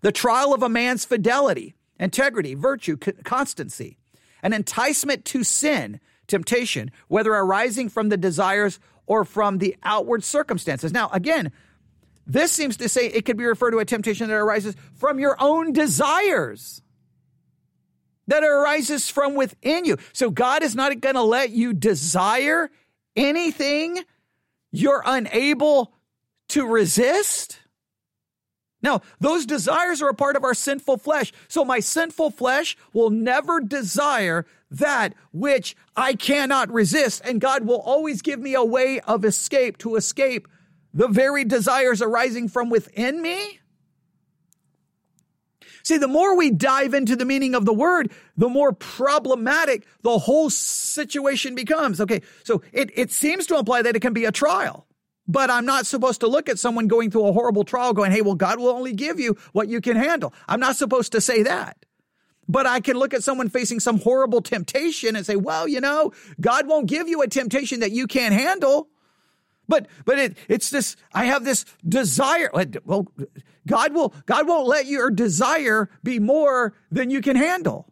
[0.01, 3.97] the trial of a man's fidelity integrity virtue constancy
[4.43, 10.93] an enticement to sin temptation whether arising from the desires or from the outward circumstances
[10.93, 11.53] now again
[12.27, 15.37] this seems to say it could be referred to a temptation that arises from your
[15.39, 16.81] own desires
[18.27, 19.99] that arises from within you.
[20.13, 22.71] So God is not going to let you desire
[23.17, 24.03] anything
[24.73, 25.93] you're unable
[26.49, 27.59] to resist.
[28.85, 31.33] Now, those desires are a part of our sinful flesh.
[31.49, 37.23] So my sinful flesh will never desire that which I cannot resist.
[37.25, 40.47] And God will always give me a way of escape to escape
[40.93, 43.59] the very desires arising from within me.
[45.83, 50.19] See, the more we dive into the meaning of the word, the more problematic the
[50.19, 52.03] whole situation becomes.
[52.03, 52.21] Okay.
[52.43, 54.87] So it, it seems to imply that it can be a trial.
[55.27, 58.21] But I'm not supposed to look at someone going through a horrible trial going, hey,
[58.21, 60.35] well, God will only give you what you can handle.
[60.47, 61.87] I'm not supposed to say that.
[62.47, 66.13] But I can look at someone facing some horrible temptation and say, well, you know,
[66.41, 68.89] God won't give you a temptation that you can't handle.
[69.67, 72.51] But but it it's this I have this desire.
[72.85, 73.11] Well,
[73.67, 77.89] God will God won't let your desire be more than you can handle.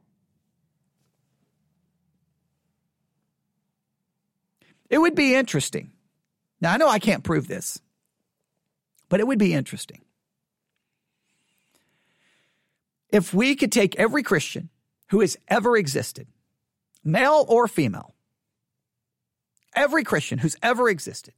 [4.91, 5.92] It would be interesting.
[6.63, 7.81] Now I know I can't prove this,
[9.09, 10.01] but it would be interesting.
[13.11, 14.71] If we could take every Christian
[15.09, 16.29] who has ever existed,
[17.05, 18.15] male or female,
[19.75, 21.35] every Christian who's ever existed,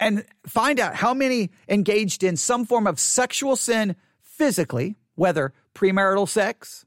[0.00, 6.28] and find out how many engaged in some form of sexual sin physically, whether premarital
[6.28, 6.84] sex,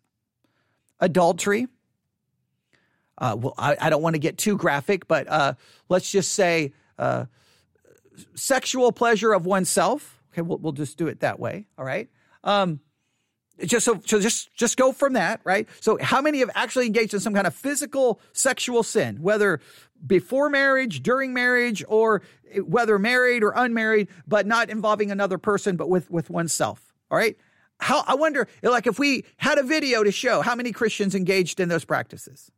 [0.99, 1.67] adultery.
[3.17, 5.53] Uh, well, I, I, don't want to get too graphic, but uh,
[5.87, 7.25] let's just say uh,
[8.33, 10.19] sexual pleasure of oneself.
[10.33, 11.67] Okay, we'll, we'll just do it that way.
[11.77, 12.09] All right.
[12.43, 12.79] Um,
[13.63, 15.67] just so, so just just go from that, right?
[15.79, 19.59] So how many have actually engaged in some kind of physical sexual sin, whether
[20.05, 22.23] before marriage, during marriage, or
[22.65, 26.93] whether married or unmarried, but not involving another person, but with, with oneself.
[27.09, 27.37] All right.
[27.79, 31.59] How, I wonder, like, if we had a video to show how many Christians engaged
[31.59, 32.51] in those practices.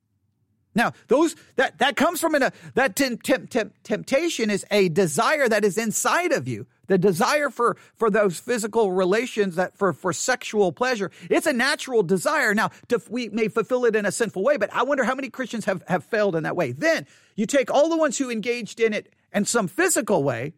[0.75, 5.47] Now, those that that comes from an, uh, that temp, temp, temptation is a desire
[5.47, 6.67] that is inside of you.
[6.87, 11.11] The desire for for those physical relations that for for sexual pleasure.
[11.29, 12.53] It's a natural desire.
[12.53, 15.29] Now, to, we may fulfill it in a sinful way, but I wonder how many
[15.29, 16.73] Christians have have failed in that way.
[16.73, 20.53] Then you take all the ones who engaged in it in some physical way,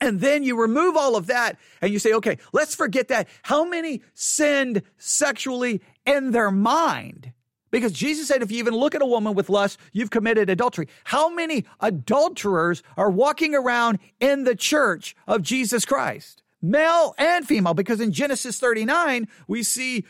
[0.00, 3.28] and then you remove all of that and you say, okay, let's forget that.
[3.42, 7.32] How many sinned sexually in their mind?
[7.70, 10.88] Because Jesus said, if you even look at a woman with lust, you've committed adultery.
[11.04, 16.42] How many adulterers are walking around in the church of Jesus Christ?
[16.62, 20.04] Male and female, because in Genesis 39, we see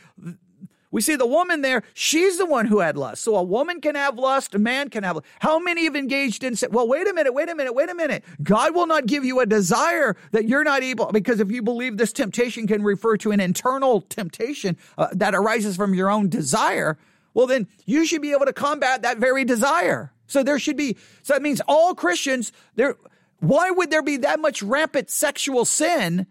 [0.93, 3.23] we see the woman there, she's the one who had lust.
[3.23, 5.29] So a woman can have lust, a man can have lust.
[5.39, 6.71] How many have engaged in sin?
[6.73, 8.25] Well, wait a minute, wait a minute, wait a minute.
[8.43, 11.97] God will not give you a desire that you're not able, because if you believe
[11.97, 16.99] this temptation can refer to an internal temptation uh, that arises from your own desire,
[17.35, 20.13] well, then you should be able to combat that very desire.
[20.27, 22.97] So there should be, so that means all Christians, there,
[23.39, 26.27] why would there be that much rampant sexual sin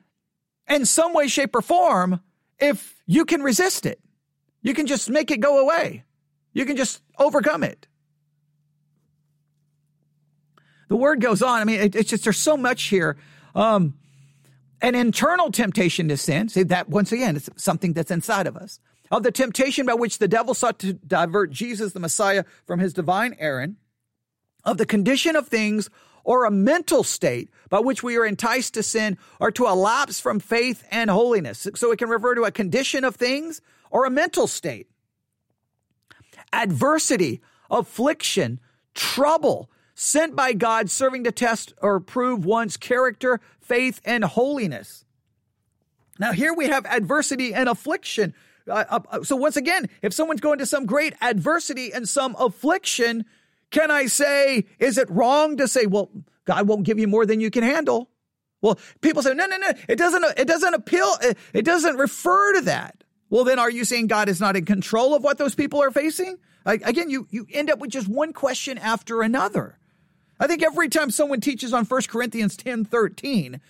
[0.68, 2.22] in some way, shape, or form
[2.60, 4.00] if you can resist it?
[4.62, 6.04] You can just make it go away.
[6.54, 7.88] You can just overcome it.
[10.90, 11.62] the word goes on.
[11.62, 13.16] I mean, it, it's just, there's so much here.
[13.56, 13.94] Um,
[14.82, 16.50] an internal temptation to sin.
[16.50, 18.80] See that once again, it's something that's inside of us.
[19.12, 22.94] Of the temptation by which the devil sought to divert Jesus, the Messiah, from his
[22.94, 23.78] divine errand.
[24.64, 25.90] Of the condition of things
[26.24, 30.20] or a mental state by which we are enticed to sin or to a lapse
[30.20, 31.68] from faith and holiness.
[31.76, 34.88] So it can refer to a condition of things or a mental state.
[36.54, 37.42] Adversity,
[37.72, 38.60] affliction,
[38.94, 45.06] trouble, sent by God serving to test or prove one's character, faith, and holiness.
[46.20, 48.34] Now, here we have adversity and affliction.
[49.24, 53.26] So, once again, if someone's going to some great adversity and some affliction,
[53.72, 56.10] can I say, is it wrong to say, well,
[56.46, 58.10] God won't give you more than you can handle?
[58.62, 61.14] Well, people say, no, no, no, it doesn't, it doesn't appeal,
[61.54, 63.04] it doesn't refer to that.
[63.30, 65.92] Well, then are you saying God is not in control of what those people are
[65.92, 66.38] facing?
[66.66, 69.78] Again, you, you end up with just one question after another.
[70.40, 73.62] I think every time someone teaches on 1 Corinthians 10 13,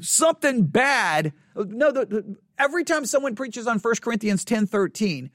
[0.00, 5.30] something bad, no, the, the, every time someone preaches on 1 Corinthians 10 13,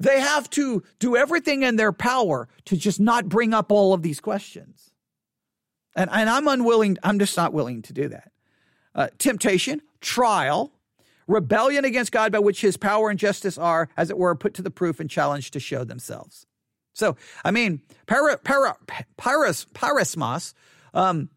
[0.00, 4.02] they have to do everything in their power to just not bring up all of
[4.02, 4.90] these questions.
[5.96, 8.30] And, and I'm unwilling, I'm just not willing to do that.
[8.94, 10.72] Uh, temptation, trial,
[11.26, 14.62] rebellion against God by which his power and justice are, as it were, put to
[14.62, 16.46] the proof and challenged to show themselves.
[16.94, 18.76] So, I mean, para, para,
[19.16, 20.54] paras, peirasmos,
[20.94, 21.28] um,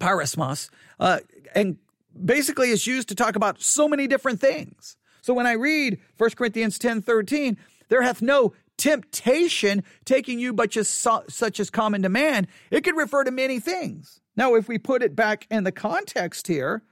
[0.00, 1.20] peirasmos, uh,
[1.54, 1.76] and
[2.24, 4.96] basically is used to talk about so many different things.
[5.22, 7.56] So when I read 1 Corinthians 10 13,
[7.88, 12.48] there hath no temptation taking you but just so, such as common to man.
[12.70, 14.20] It could refer to many things.
[14.36, 16.82] Now, if we put it back in the context here,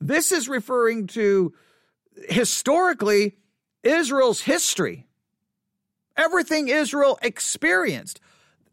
[0.00, 1.54] this is referring to
[2.28, 3.36] historically
[3.82, 5.06] Israel's history.
[6.16, 8.20] Everything Israel experienced.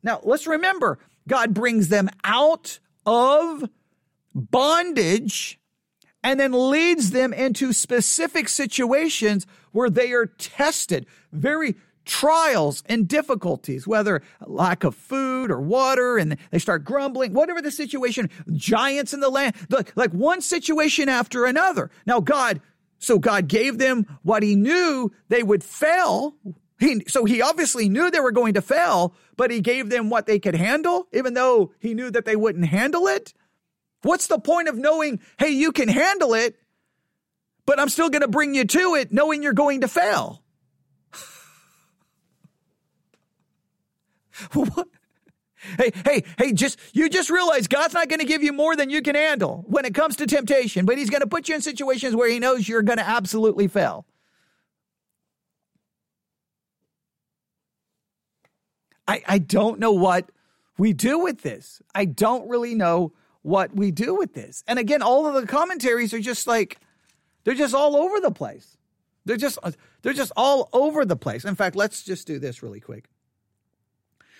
[0.03, 3.63] Now, let's remember, God brings them out of
[4.35, 5.60] bondage
[6.23, 13.87] and then leads them into specific situations where they are tested, very trials and difficulties,
[13.87, 19.19] whether lack of food or water, and they start grumbling, whatever the situation, giants in
[19.19, 19.55] the land,
[19.95, 21.89] like one situation after another.
[22.05, 22.61] Now, God,
[22.99, 26.35] so God gave them what He knew they would fail.
[26.79, 30.25] He, so he obviously knew they were going to fail, but he gave them what
[30.25, 33.35] they could handle, even though he knew that they wouldn't handle it.
[34.03, 36.55] What's the point of knowing, hey, you can handle it,
[37.65, 40.41] but I'm still going to bring you to it knowing you're going to fail?
[44.53, 44.87] what?
[45.77, 48.89] Hey, hey, hey, just, you just realize God's not going to give you more than
[48.89, 51.61] you can handle when it comes to temptation, but he's going to put you in
[51.61, 54.05] situations where he knows you're going to absolutely fail.
[59.07, 60.31] I, I don't know what
[60.77, 61.81] we do with this.
[61.93, 64.63] I don't really know what we do with this.
[64.67, 66.77] And again, all of the commentaries are just like
[67.43, 68.77] they're just all over the place.
[69.25, 69.57] They're just
[70.01, 71.45] they're just all over the place.
[71.45, 73.05] In fact, let's just do this really quick.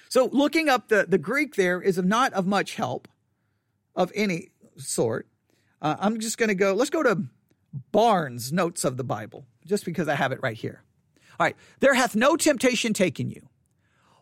[0.10, 3.08] So looking up the, the Greek there is not of much help
[3.96, 5.28] of any sort.
[5.82, 7.24] Uh, I'm just going to go, let's go to
[7.92, 10.84] Barnes' Notes of the Bible, just because I have it right here.
[11.40, 11.56] All right.
[11.80, 13.48] There hath no temptation taken you.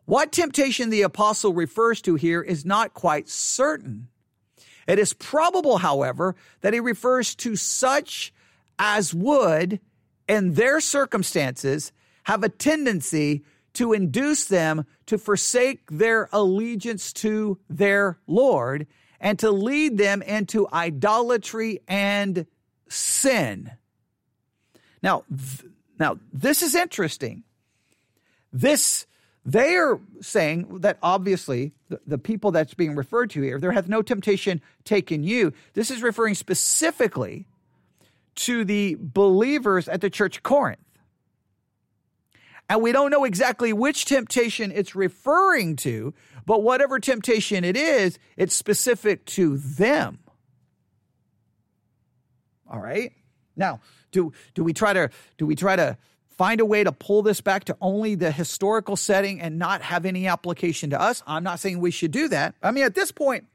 [0.06, 4.08] What temptation the apostle refers to here is not quite certain.
[4.89, 8.34] It is probable, however, that he refers to such
[8.80, 9.80] as would,
[10.28, 11.91] in their circumstances,
[12.23, 18.88] have a tendency to induce them to forsake their allegiance to their Lord
[19.19, 22.47] and to lead them into idolatry and
[22.88, 23.69] sin.
[25.04, 25.23] Now,
[25.99, 27.43] now this is interesting.
[28.52, 29.06] This
[29.52, 33.88] they are saying that obviously the, the, people that's being referred to here, there hath
[33.88, 35.54] no temptation taken you.
[35.74, 37.48] This is referring specifically
[38.36, 40.80] to the believers at the church Corinth.
[42.70, 46.14] And we don't know exactly which temptation it's referring to,
[46.46, 50.20] but whatever temptation it is, it's specific to them.
[52.70, 53.14] All right?
[53.56, 53.82] Now,
[54.12, 55.98] do do we try to do we try to
[56.39, 60.06] find a way to pull this back to only the historical setting and not have
[60.06, 61.21] any application to us.
[61.27, 62.56] I'm not saying we should do that.
[62.63, 63.46] I mean, at this point,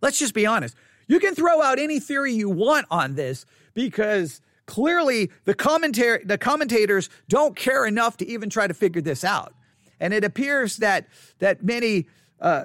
[0.00, 0.74] let's just be honest.
[1.06, 6.38] You can throw out any theory you want on this because clearly the commentary the
[6.38, 9.52] commentators don't care enough to even try to figure this out.
[10.00, 11.06] And it appears that
[11.40, 12.06] that many
[12.40, 12.64] uh,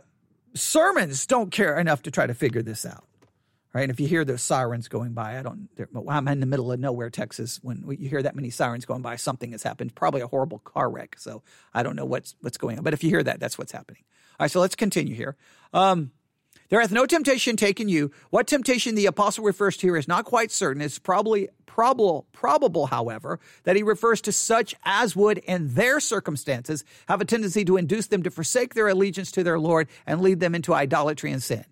[0.53, 3.03] sermons don't care enough to try to figure this out
[3.73, 3.83] right?
[3.83, 5.69] And if you hear those sirens going by, I don't.
[6.09, 7.59] I'm in the middle of nowhere, Texas.
[7.61, 9.95] When you hear that many sirens going by, something has happened.
[9.95, 11.15] Probably a horrible car wreck.
[11.17, 11.43] So
[11.73, 12.83] I don't know what's what's going on.
[12.83, 14.03] But if you hear that, that's what's happening.
[14.39, 15.35] All right, so let's continue here.
[15.73, 16.11] Um,
[16.69, 18.11] there hath no temptation taken you.
[18.29, 20.81] What temptation the apostle refers to here is not quite certain.
[20.81, 26.83] It's probably probable, probable, however, that he refers to such as would, in their circumstances,
[27.07, 30.39] have a tendency to induce them to forsake their allegiance to their Lord and lead
[30.39, 31.65] them into idolatry and sin.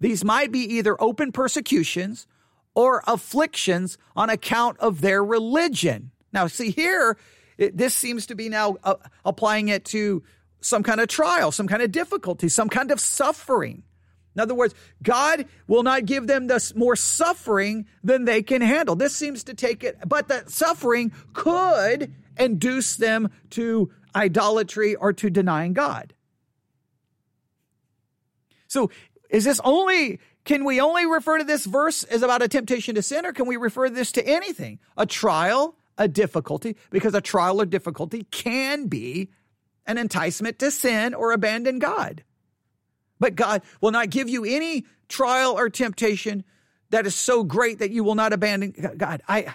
[0.00, 2.26] These might be either open persecutions
[2.74, 6.10] or afflictions on account of their religion.
[6.32, 7.16] Now, see here,
[7.56, 10.22] it, this seems to be now uh, applying it to
[10.60, 13.82] some kind of trial, some kind of difficulty, some kind of suffering.
[14.34, 18.94] In other words, God will not give them the more suffering than they can handle.
[18.94, 25.30] This seems to take it, but the suffering could induce them to idolatry or to
[25.30, 26.12] denying God.
[28.68, 28.90] So
[29.30, 33.02] is this only, can we only refer to this verse as about a temptation to
[33.02, 34.78] sin, or can we refer this to anything?
[34.96, 39.30] A trial, a difficulty, because a trial or difficulty can be
[39.86, 42.24] an enticement to sin or abandon God.
[43.18, 46.44] But God will not give you any trial or temptation
[46.90, 49.22] that is so great that you will not abandon God.
[49.28, 49.54] I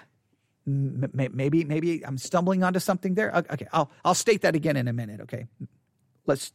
[0.65, 3.36] maybe maybe I'm stumbling onto something there.
[3.36, 5.22] Okay, I'll I'll state that again in a minute.
[5.22, 5.47] Okay,
[6.26, 6.51] let's.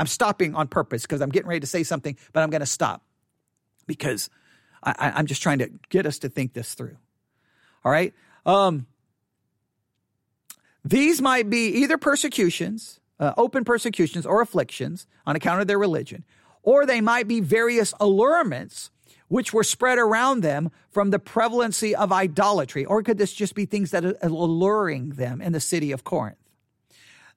[0.00, 2.66] I'm stopping on purpose because I'm getting ready to say something, but I'm going to
[2.66, 3.02] stop
[3.86, 4.30] because
[4.82, 6.96] I, am just trying to get us to think this through.
[7.84, 8.14] All right.
[8.46, 8.86] Um,
[10.82, 16.24] these might be either persecutions, uh, open persecutions, or afflictions on account of their religion,
[16.62, 18.90] or they might be various allurements
[19.28, 22.86] which were spread around them from the prevalency of idolatry.
[22.86, 26.38] Or could this just be things that are alluring them in the city of Corinth?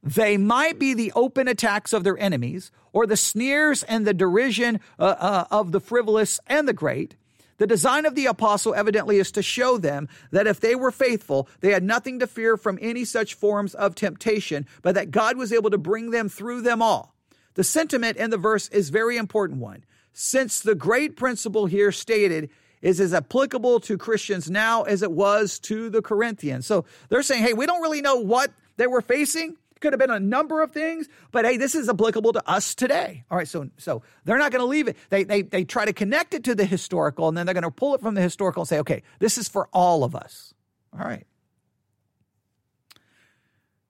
[0.03, 4.81] They might be the open attacks of their enemies, or the sneers and the derision
[4.99, 7.15] uh, uh, of the frivolous and the great.
[7.57, 11.47] The design of the apostle evidently is to show them that if they were faithful,
[11.61, 15.53] they had nothing to fear from any such forms of temptation, but that God was
[15.53, 17.15] able to bring them through them all.
[17.53, 19.85] The sentiment in the verse is very important one.
[20.11, 22.49] Since the great principle here stated
[22.81, 26.65] is as applicable to Christians now as it was to the Corinthians.
[26.65, 29.55] So they're saying, hey, we don't really know what they were facing.
[29.83, 33.25] Could have been a number of things, but hey, this is applicable to us today.
[33.29, 34.95] All right, so so they're not going to leave it.
[35.09, 37.69] They, they they try to connect it to the historical, and then they're going to
[37.69, 40.53] pull it from the historical and say, okay, this is for all of us.
[40.93, 41.27] All right.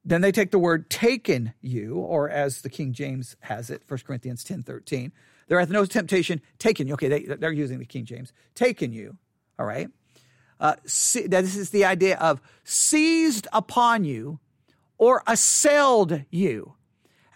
[0.03, 3.99] Then they take the word taken you, or as the King James has it, 1
[3.99, 5.11] Corinthians 10 13.
[5.47, 6.93] There hath no temptation taken you.
[6.93, 8.33] Okay, they, they're using the King James.
[8.55, 9.15] Taken you,
[9.59, 9.89] all right?
[10.59, 14.39] Uh, see, this is the idea of seized upon you
[15.03, 16.75] or assailed you,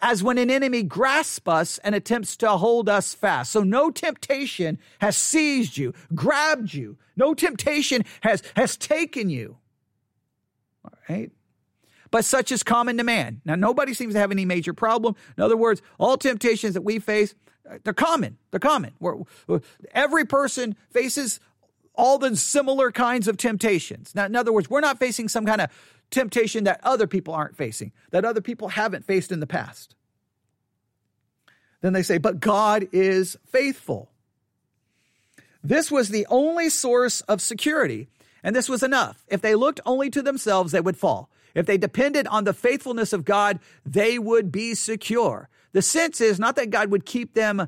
[0.01, 3.51] as when an enemy grasps us and attempts to hold us fast.
[3.51, 6.97] So no temptation has seized you, grabbed you.
[7.17, 9.57] No temptation has, has taken you.
[10.85, 11.29] All right?
[12.09, 13.41] but such is common to man.
[13.43, 15.17] Now, nobody seems to have any major problem.
[15.35, 17.35] In other words, all temptations that we face,
[17.83, 18.37] they're common.
[18.49, 18.93] They're common.
[19.01, 19.23] We're,
[19.91, 21.41] every person faces
[21.95, 24.15] all the similar kinds of temptations.
[24.15, 25.69] Now, in other words, we're not facing some kind of
[26.09, 29.95] temptation that other people aren't facing, that other people haven't faced in the past.
[31.81, 34.09] Then they say, but God is faithful.
[35.63, 38.07] This was the only source of security,
[38.43, 39.25] and this was enough.
[39.27, 41.29] If they looked only to themselves, they would fall.
[41.53, 45.49] If they depended on the faithfulness of God, they would be secure.
[45.73, 47.67] The sense is not that God would keep them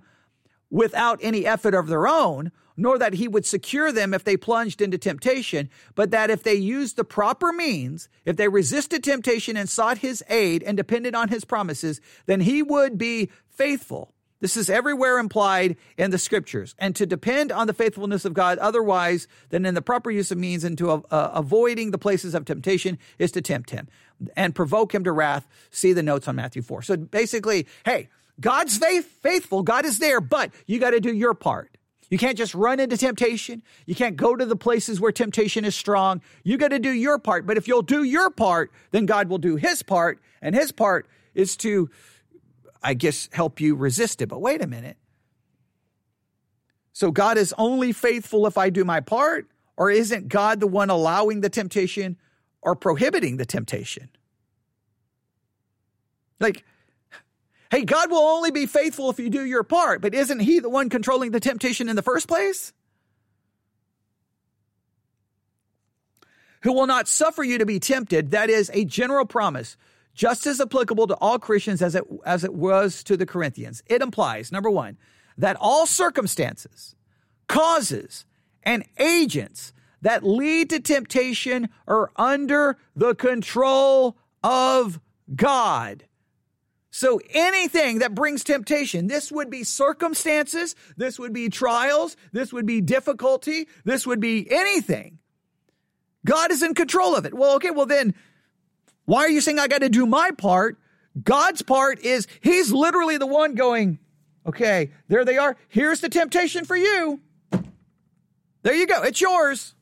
[0.70, 4.82] without any effort of their own, nor that he would secure them if they plunged
[4.82, 9.70] into temptation, but that if they used the proper means, if they resisted temptation and
[9.70, 14.70] sought his aid and depended on his promises, then he would be faithful this is
[14.70, 16.74] everywhere implied in the scriptures.
[16.80, 20.38] And to depend on the faithfulness of God otherwise than in the proper use of
[20.38, 23.90] means and to uh, avoiding the places of temptation is to tempt him
[24.36, 25.48] and provoke him to wrath.
[25.72, 26.84] See the notes on Matthew 4.
[26.84, 28.10] So basically, hey,
[28.40, 29.64] God's faith, faithful.
[29.64, 31.78] God is there, but you got to do your part.
[32.10, 33.62] You can't just run into temptation.
[33.86, 36.22] You can't go to the places where temptation is strong.
[36.44, 37.46] You got to do your part.
[37.46, 40.20] But if you'll do your part, then God will do his part.
[40.42, 41.90] And his part is to
[42.82, 44.28] I guess, help you resist it.
[44.28, 44.98] But wait a minute.
[46.94, 49.48] So God is only faithful if I do my part?
[49.78, 52.18] Or isn't God the one allowing the temptation
[52.62, 54.10] or prohibiting the temptation?
[56.40, 56.66] Like,
[57.72, 60.70] hey, God will only be faithful if you do your part, but isn't He the
[60.70, 62.74] one controlling the temptation in the first place?
[66.64, 69.78] Who will not suffer you to be tempted, that is a general promise
[70.14, 73.82] just as applicable to all Christians as it, as it was to the Corinthians.
[73.86, 74.98] It implies, number one,
[75.38, 76.94] that all circumstances,
[77.48, 78.26] causes,
[78.64, 85.00] and agents that lead to temptation are under the control of
[85.34, 86.04] God.
[86.92, 92.66] So anything that brings temptation, this would be circumstances, this would be trials, this would
[92.66, 95.20] be difficulty, this would be anything.
[96.26, 97.34] God is in control of it.
[97.34, 98.16] Well, okay, well then,
[99.06, 100.78] why are you saying I got to do my part?
[101.22, 104.00] God's part is He's literally the one going,
[104.46, 105.58] okay, there they are.
[105.68, 107.20] Here's the temptation for you.
[108.64, 109.04] There you go.
[109.04, 109.74] It's yours.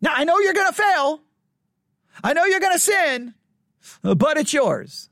[0.00, 1.20] Now, I know you're going to fail.
[2.24, 3.34] I know you're going to sin,
[4.02, 5.09] but it's yours.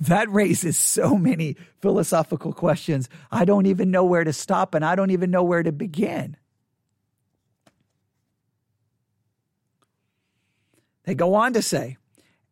[0.00, 3.08] That raises so many philosophical questions.
[3.30, 6.36] I don't even know where to stop and I don't even know where to begin.
[11.04, 11.96] They go on to say,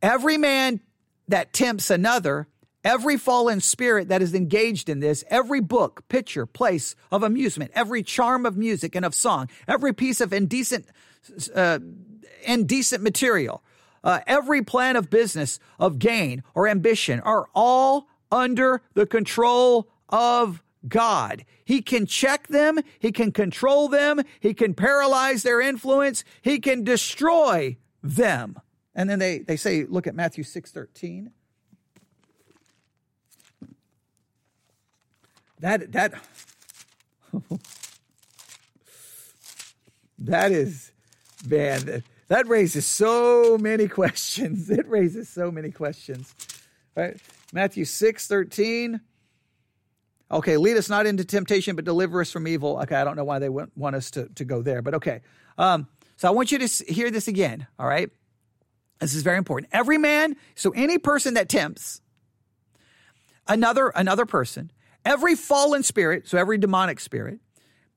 [0.00, 0.80] every man
[1.28, 2.48] that tempts another,
[2.82, 8.02] every fallen spirit that is engaged in this, every book, picture, place of amusement, every
[8.02, 10.86] charm of music and of song, every piece of indecent,
[11.54, 11.78] uh,
[12.44, 13.62] indecent material,
[14.06, 20.62] uh, every plan of business, of gain or ambition are all under the control of
[20.86, 21.44] God.
[21.64, 26.84] He can check them, He can control them, He can paralyze their influence, He can
[26.84, 28.60] destroy them.
[28.94, 31.32] And then they, they say, look at Matthew 6 13.
[35.58, 36.14] That, that,
[40.18, 40.92] that is,
[41.48, 44.70] man, that raises so many questions.
[44.70, 46.34] It raises so many questions.
[46.94, 47.16] Right?
[47.52, 49.00] Matthew 6 13.
[50.28, 52.80] Okay, lead us not into temptation, but deliver us from evil.
[52.80, 55.20] Okay, I don't know why they want us to, to go there, but okay.
[55.56, 58.10] Um, so I want you to hear this again, all right?
[58.98, 59.70] This is very important.
[59.72, 62.00] Every man, so any person that tempts
[63.46, 64.72] another another person,
[65.04, 67.38] every fallen spirit, so every demonic spirit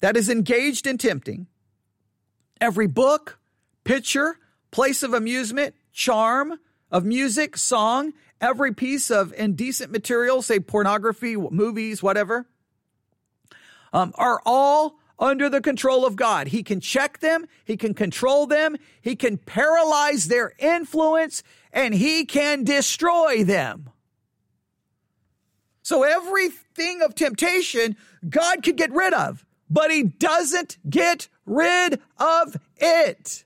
[0.01, 1.47] that is engaged in tempting,
[2.61, 3.39] every book,
[3.89, 4.37] picture,
[4.69, 6.59] place of amusement, charm
[6.91, 12.45] of music, song, every piece of indecent material, say pornography, movies, whatever,
[13.91, 16.49] um, are all under the control of God.
[16.49, 21.41] He can check them, He can control them, He can paralyze their influence,
[21.73, 23.89] and He can destroy them.
[25.81, 27.97] So everything of temptation,
[28.29, 33.45] God could get rid of, but He doesn't get rid of it.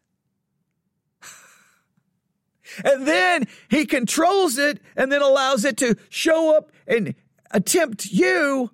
[2.84, 7.16] And then he controls it and then allows it to show up and
[7.52, 8.72] attempt you.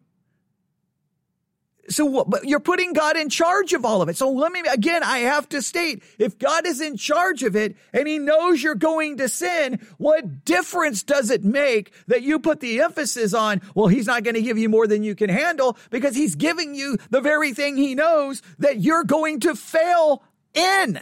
[1.89, 4.15] So but you're putting God in charge of all of it.
[4.15, 7.75] So let me, again, I have to state, if God is in charge of it
[7.93, 12.59] and he knows you're going to sin, what difference does it make that you put
[12.59, 15.77] the emphasis on, well, he's not going to give you more than you can handle
[15.89, 20.23] because he's giving you the very thing he knows that you're going to fail
[20.53, 20.99] in.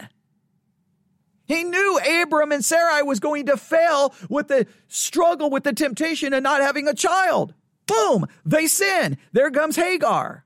[1.48, 6.34] He knew Abram and Sarai was going to fail with the struggle with the temptation
[6.34, 7.54] and not having a child.
[7.86, 9.16] Boom, they sin.
[9.32, 10.44] There comes Hagar.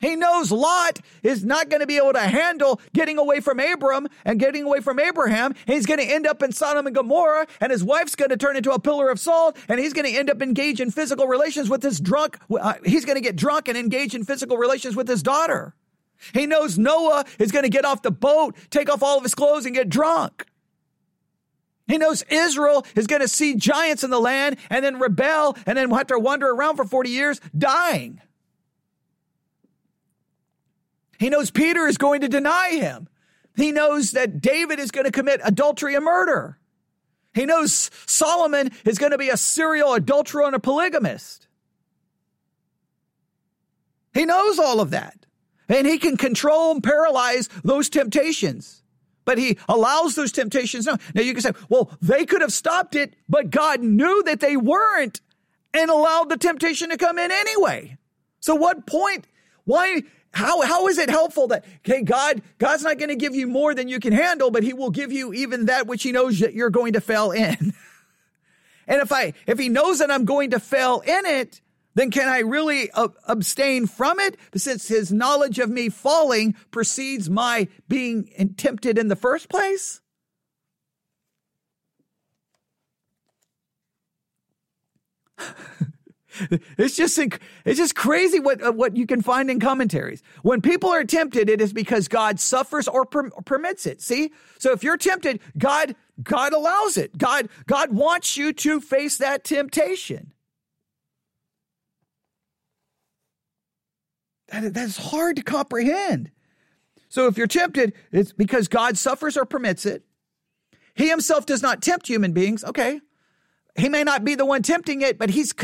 [0.00, 4.08] He knows Lot is not going to be able to handle getting away from Abram
[4.24, 5.54] and getting away from Abraham.
[5.64, 8.56] He's going to end up in Sodom and Gomorrah, and his wife's going to turn
[8.56, 11.70] into a pillar of salt, and he's going to end up engaged in physical relations
[11.70, 12.36] with his drunk.
[12.50, 15.72] Uh, he's going to get drunk and engage in physical relations with his daughter.
[16.32, 19.34] He knows Noah is going to get off the boat, take off all of his
[19.34, 20.46] clothes, and get drunk.
[21.88, 25.76] He knows Israel is going to see giants in the land and then rebel and
[25.76, 28.20] then have to wander around for 40 years dying.
[31.18, 33.08] He knows Peter is going to deny him.
[33.56, 36.58] He knows that David is going to commit adultery and murder.
[37.34, 41.48] He knows Solomon is going to be a serial adulterer and a polygamist.
[44.14, 45.21] He knows all of that.
[45.72, 48.82] And he can control and paralyze those temptations.
[49.24, 50.84] But he allows those temptations.
[50.84, 54.40] Now, now you can say, well, they could have stopped it, but God knew that
[54.40, 55.22] they weren't
[55.72, 57.96] and allowed the temptation to come in anyway.
[58.40, 59.26] So what point?
[59.64, 60.02] Why?
[60.34, 63.74] How, how is it helpful that, okay, God, God's not going to give you more
[63.74, 66.52] than you can handle, but he will give you even that which he knows that
[66.52, 67.56] you're going to fail in.
[68.86, 71.61] and if I, if he knows that I'm going to fail in it,
[71.94, 72.90] then can I really
[73.26, 79.16] abstain from it since his knowledge of me falling precedes my being tempted in the
[79.16, 80.00] first place?
[86.78, 90.22] it's just it's just crazy what uh, what you can find in commentaries.
[90.42, 94.00] When people are tempted, it is because God suffers or per- permits it.
[94.00, 97.18] See, so if you're tempted, God God allows it.
[97.18, 100.31] God God wants you to face that temptation.
[104.52, 106.30] That, that's hard to comprehend.
[107.08, 110.04] So if you're tempted, it's because God suffers or permits it.
[110.94, 112.62] He himself does not tempt human beings.
[112.62, 113.00] Okay.
[113.76, 115.54] He may not be the one tempting it, but he's,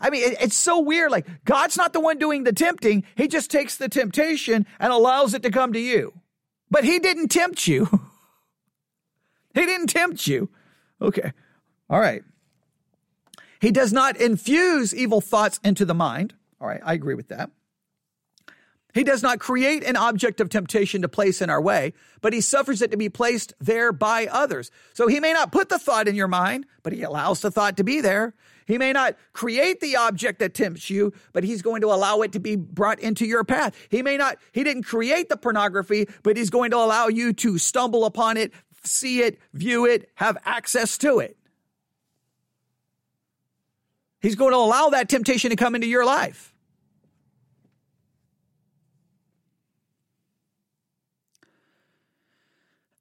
[0.00, 1.10] I mean, it's so weird.
[1.10, 3.04] Like God's not the one doing the tempting.
[3.16, 6.14] He just takes the temptation and allows it to come to you.
[6.70, 7.86] But he didn't tempt you.
[9.54, 10.50] he didn't tempt you.
[11.02, 11.32] Okay.
[11.90, 12.22] All right.
[13.60, 16.34] He does not infuse evil thoughts into the mind.
[16.60, 16.80] All right.
[16.84, 17.50] I agree with that.
[18.94, 22.40] He does not create an object of temptation to place in our way, but he
[22.40, 24.70] suffers it to be placed there by others.
[24.94, 27.76] So he may not put the thought in your mind, but he allows the thought
[27.76, 28.34] to be there.
[28.66, 32.32] He may not create the object that tempts you, but he's going to allow it
[32.32, 33.74] to be brought into your path.
[33.88, 37.56] He may not, he didn't create the pornography, but he's going to allow you to
[37.58, 38.52] stumble upon it,
[38.84, 41.36] see it, view it, have access to it.
[44.20, 46.54] He's going to allow that temptation to come into your life.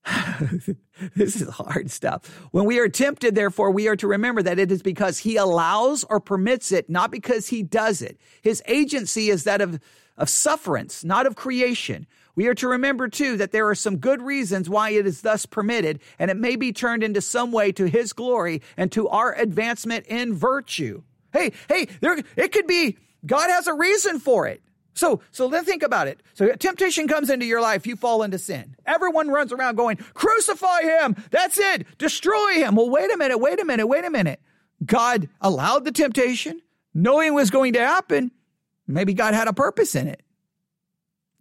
[1.16, 2.26] this is hard stuff.
[2.52, 6.04] When we are tempted, therefore, we are to remember that it is because he allows
[6.06, 8.20] or permits it, not because he does it.
[8.42, 9.80] His agency is that of,
[10.18, 12.08] of sufferance, not of creation.
[12.36, 15.46] We are to remember too that there are some good reasons why it is thus
[15.46, 19.34] permitted, and it may be turned into some way to his glory and to our
[19.34, 21.02] advancement in virtue.
[21.34, 24.62] Hey, hey, there, it could be God has a reason for it.
[24.98, 26.24] So, so think about it.
[26.34, 28.76] So temptation comes into your life, you fall into sin.
[28.86, 31.16] Everyone runs around going, crucify him.
[31.30, 31.86] That's it.
[32.00, 32.76] Destroy him.
[32.76, 34.42] Well, wait a minute, wait a minute, wait a minute.
[34.84, 36.62] God allowed the temptation,
[36.96, 38.32] knowing it was going to happen.
[38.88, 40.24] Maybe God had a purpose in it.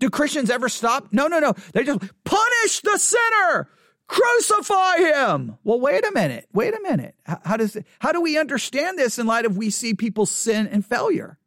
[0.01, 1.09] Do Christians ever stop?
[1.13, 1.55] No, no, no.
[1.73, 3.71] They just punish the sinner.
[4.07, 5.57] Crucify him.
[5.65, 6.47] Well, wait a minute.
[6.53, 7.15] Wait a minute.
[7.25, 10.67] How, how does how do we understand this in light of we see people's sin
[10.67, 11.39] and failure?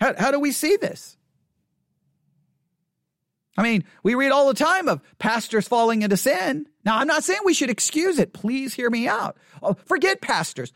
[0.00, 1.16] How, how do we see this?
[3.56, 6.66] I mean, we read all the time of pastors falling into sin.
[6.84, 8.32] Now, I'm not saying we should excuse it.
[8.32, 9.36] Please hear me out.
[9.62, 10.72] Oh, forget pastors,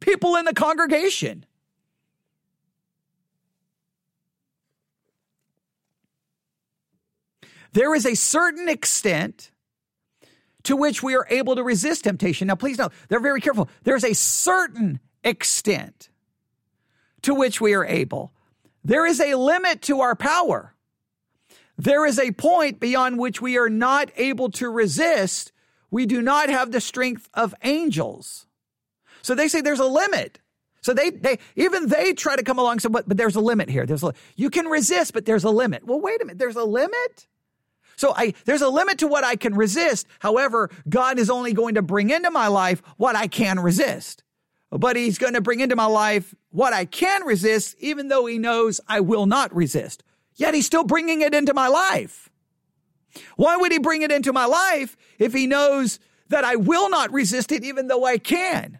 [0.00, 1.46] people in the congregation.
[7.72, 9.50] There is a certain extent
[10.64, 12.48] to which we are able to resist temptation.
[12.48, 13.70] Now, please note, they're very careful.
[13.84, 16.10] There's a certain extent
[17.22, 18.32] to which we are able.
[18.88, 20.74] There is a limit to our power.
[21.76, 25.52] There is a point beyond which we are not able to resist.
[25.90, 28.46] We do not have the strength of angels.
[29.20, 30.40] So they say there's a limit.
[30.80, 33.68] So they, they, even they try to come along say, but, but there's a limit
[33.68, 33.84] here.
[33.84, 35.84] There's a, you can resist, but there's a limit.
[35.84, 36.38] Well, wait a minute.
[36.38, 37.26] There's a limit?
[37.96, 40.06] So I, there's a limit to what I can resist.
[40.18, 44.24] However, God is only going to bring into my life what I can resist
[44.70, 48.38] but he's going to bring into my life what I can resist, even though he
[48.38, 50.02] knows I will not resist.
[50.34, 52.28] Yet he's still bringing it into my life.
[53.36, 55.98] Why would he bring it into my life if he knows
[56.28, 58.78] that I will not resist it, even though I can?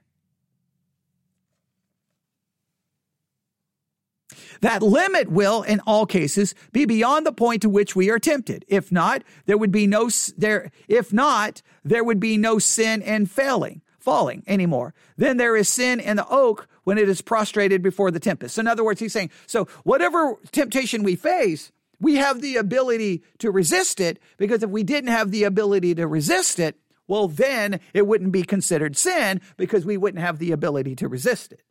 [4.60, 8.64] That limit will, in all cases, be beyond the point to which we are tempted.
[8.68, 10.70] If not, there would be no there.
[10.88, 14.94] If not, there would be no sin in failing falling anymore.
[15.16, 18.58] Then there is sin in the oak when it is prostrated before the tempest.
[18.58, 23.50] In other words, he's saying, so whatever temptation we face, we have the ability to
[23.50, 26.76] resist it because if we didn't have the ability to resist it,
[27.06, 31.52] well, then it wouldn't be considered sin because we wouldn't have the ability to resist
[31.52, 31.62] it.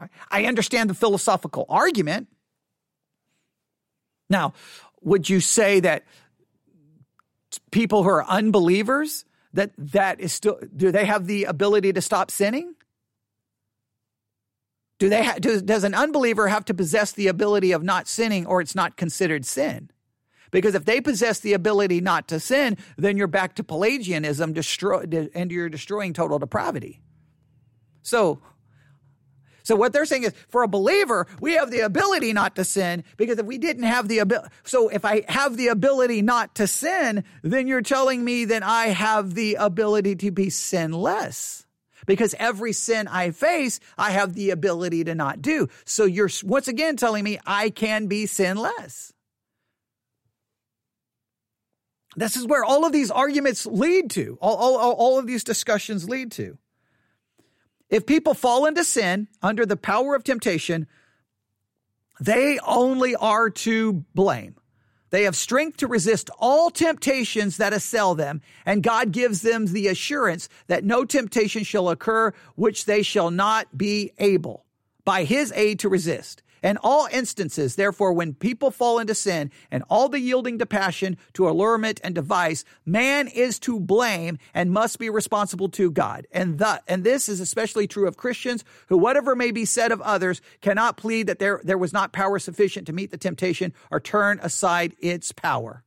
[0.00, 0.10] Right?
[0.30, 2.28] I understand the philosophical argument.
[4.28, 4.54] Now,
[5.02, 6.04] would you say that
[7.70, 9.24] people who are unbelievers
[9.54, 12.74] that that is still do they have the ability to stop sinning?
[14.98, 18.46] Do they ha- do, does an unbeliever have to possess the ability of not sinning
[18.46, 19.90] or it's not considered sin?
[20.50, 25.04] Because if they possess the ability not to sin then you're back to pelagianism destroy
[25.34, 27.00] and you're destroying total depravity.
[28.02, 28.40] So
[29.64, 33.02] so what they're saying is for a believer, we have the ability not to sin
[33.16, 36.66] because if we didn't have the ability, so if I have the ability not to
[36.66, 41.66] sin, then you're telling me that I have the ability to be sinless
[42.06, 45.68] because every sin I face, I have the ability to not do.
[45.86, 49.14] So you're once again telling me I can be sinless.
[52.16, 56.06] This is where all of these arguments lead to, all, all, all of these discussions
[56.06, 56.58] lead to.
[57.90, 60.86] If people fall into sin under the power of temptation,
[62.20, 64.56] they only are to blame.
[65.10, 69.86] They have strength to resist all temptations that assail them, and God gives them the
[69.86, 74.64] assurance that no temptation shall occur which they shall not be able
[75.04, 76.42] by his aid to resist.
[76.64, 81.18] In all instances, therefore, when people fall into sin and all the yielding to passion,
[81.34, 86.26] to allurement and device, man is to blame and must be responsible to God.
[86.32, 90.00] And the, and this is especially true of Christians who, whatever may be said of
[90.00, 94.00] others, cannot plead that there, there was not power sufficient to meet the temptation or
[94.00, 95.84] turn aside its power.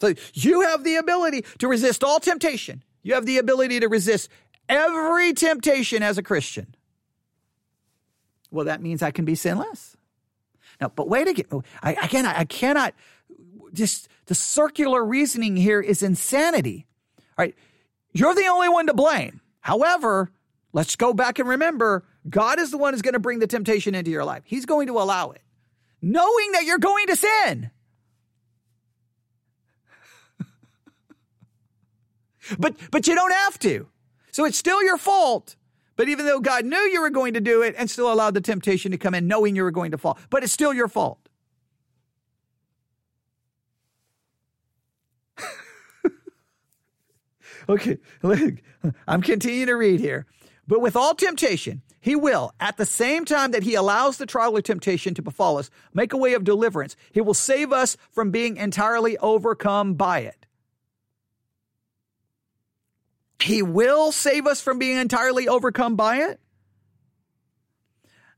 [0.00, 2.84] So you have the ability to resist all temptation.
[3.02, 4.28] You have the ability to resist
[4.68, 6.76] every temptation as a Christian.
[8.52, 9.96] Well, that means I can be sinless.
[10.80, 11.46] Now, but wait again.
[11.50, 12.94] Oh, I, again, I cannot
[13.72, 16.86] just the circular reasoning here is insanity.
[17.18, 17.54] All right.
[18.12, 19.40] You're the only one to blame.
[19.60, 20.30] However,
[20.72, 23.94] let's go back and remember God is the one who's going to bring the temptation
[23.94, 24.42] into your life.
[24.44, 25.40] He's going to allow it,
[26.02, 27.70] knowing that you're going to sin.
[32.58, 33.86] But but you don't have to.
[34.32, 35.54] So it's still your fault.
[35.96, 38.40] But even though God knew you were going to do it and still allowed the
[38.40, 41.18] temptation to come in, knowing you were going to fall, but it's still your fault.
[47.68, 47.98] okay,
[49.06, 50.26] I'm continuing to read here.
[50.66, 54.56] But with all temptation, he will, at the same time that he allows the trial
[54.56, 56.96] or temptation to befall us, make a way of deliverance.
[57.12, 60.41] He will save us from being entirely overcome by it.
[63.42, 66.40] He will save us from being entirely overcome by it.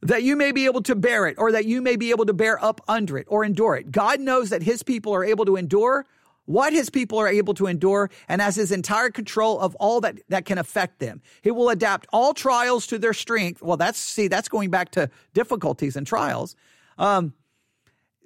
[0.03, 2.35] That you may be able to bear it, or that you may be able to
[2.35, 3.91] bear up under it or endure it.
[3.91, 6.05] God knows that his people are able to endure
[6.47, 10.19] what his people are able to endure and has his entire control of all that,
[10.29, 11.23] that can affect them.
[11.41, 13.63] He will adapt all trials to their strength.
[13.63, 16.55] Well, that's, see, that's going back to difficulties and trials.
[16.99, 17.33] Um,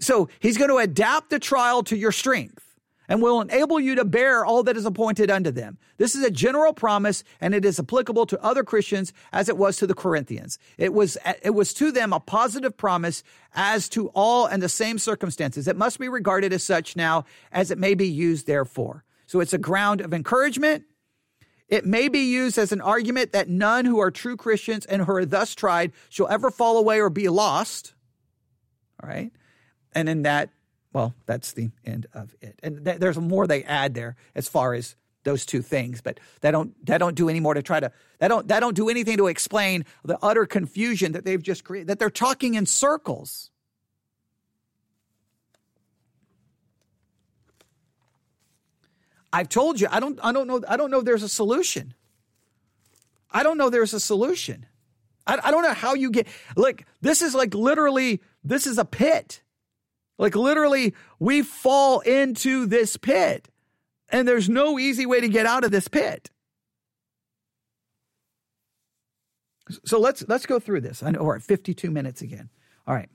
[0.01, 2.68] so he's going to adapt the trial to your strength
[3.09, 5.79] and will enable you to bear all that is appointed unto them.
[5.97, 9.79] This is a general promise and it is applicable to other Christians as it was
[9.79, 10.59] to the Corinthians.
[10.77, 13.23] It was, it was to them a positive promise
[13.55, 15.67] as to all and the same circumstances.
[15.67, 19.05] It must be regarded as such now as it may be used therefore.
[19.27, 20.85] So it's a ground of encouragement.
[21.69, 25.13] It may be used as an argument that none who are true Christians and who
[25.13, 27.95] are thus tried shall ever fall away or be lost.
[29.03, 29.31] All right.
[29.95, 30.51] And in that
[30.93, 32.59] well, that's the end of it.
[32.63, 36.51] And th- there's more they add there as far as those two things, but they
[36.51, 39.19] don't they don't do any more to try to they don't they don't do anything
[39.19, 43.51] to explain the utter confusion that they've just created that they're talking in circles.
[49.33, 51.95] I've told you I don't I don't know I don't know there's a solution.
[53.31, 54.65] I don't know there's a solution.
[55.27, 56.27] I, I don't know how you get
[56.57, 59.43] like this is like literally this is a pit.
[60.19, 63.49] Like literally, we fall into this pit,
[64.11, 66.31] and there's no easy way to get out of this pit.
[69.85, 71.03] So let's let's go through this.
[71.03, 72.51] I know we're at 52 minutes again.
[72.87, 73.09] All right.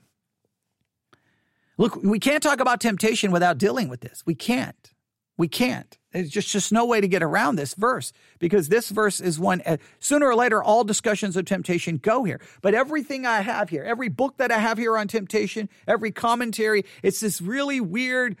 [1.76, 4.22] Look, we can't talk about temptation without dealing with this.
[4.24, 4.92] We can't.
[5.36, 5.98] We can't.
[6.12, 9.62] There's just, just no way to get around this verse because this verse is one,
[9.66, 12.40] uh, sooner or later, all discussions of temptation go here.
[12.62, 16.84] But everything I have here, every book that I have here on temptation, every commentary,
[17.02, 18.36] it's this really weird,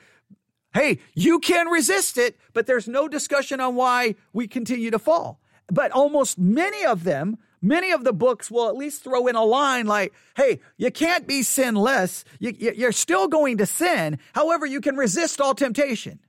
[0.72, 5.40] hey, you can resist it, but there's no discussion on why we continue to fall.
[5.66, 9.42] But almost many of them, many of the books will at least throw in a
[9.42, 12.24] line like, hey, you can't be sinless.
[12.38, 14.20] You, you're still going to sin.
[14.32, 16.20] However, you can resist all temptation.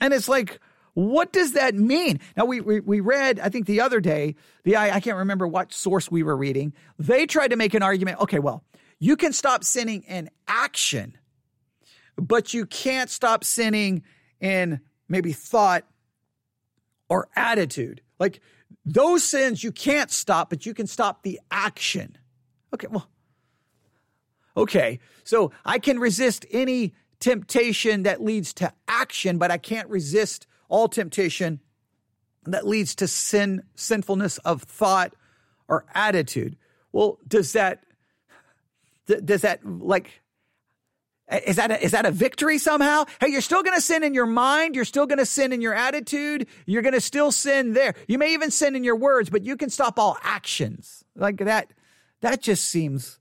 [0.00, 0.60] And it's like,
[0.94, 2.20] what does that mean?
[2.36, 4.34] Now we, we, we read, I think the other day,
[4.64, 6.72] the I, I can't remember what source we were reading.
[6.98, 8.20] They tried to make an argument.
[8.20, 8.64] Okay, well,
[8.98, 11.18] you can stop sinning in action,
[12.16, 14.04] but you can't stop sinning
[14.40, 15.84] in maybe thought
[17.10, 18.00] or attitude.
[18.18, 18.40] Like
[18.86, 22.16] those sins you can't stop, but you can stop the action.
[22.72, 23.08] Okay, well,
[24.56, 24.98] okay.
[25.24, 30.88] So I can resist any temptation that leads to action, but I can't resist all
[30.88, 31.60] temptation
[32.44, 35.14] that leads to sin, sinfulness of thought
[35.68, 36.56] or attitude.
[36.92, 37.84] Well, does that,
[39.06, 40.22] does that like,
[41.44, 43.04] is that a, is that a victory somehow?
[43.20, 44.76] Hey, you're still going to sin in your mind.
[44.76, 46.46] You're still going to sin in your attitude.
[46.66, 47.94] You're going to still sin there.
[48.06, 51.72] You may even sin in your words, but you can stop all actions like that.
[52.20, 53.18] That just seems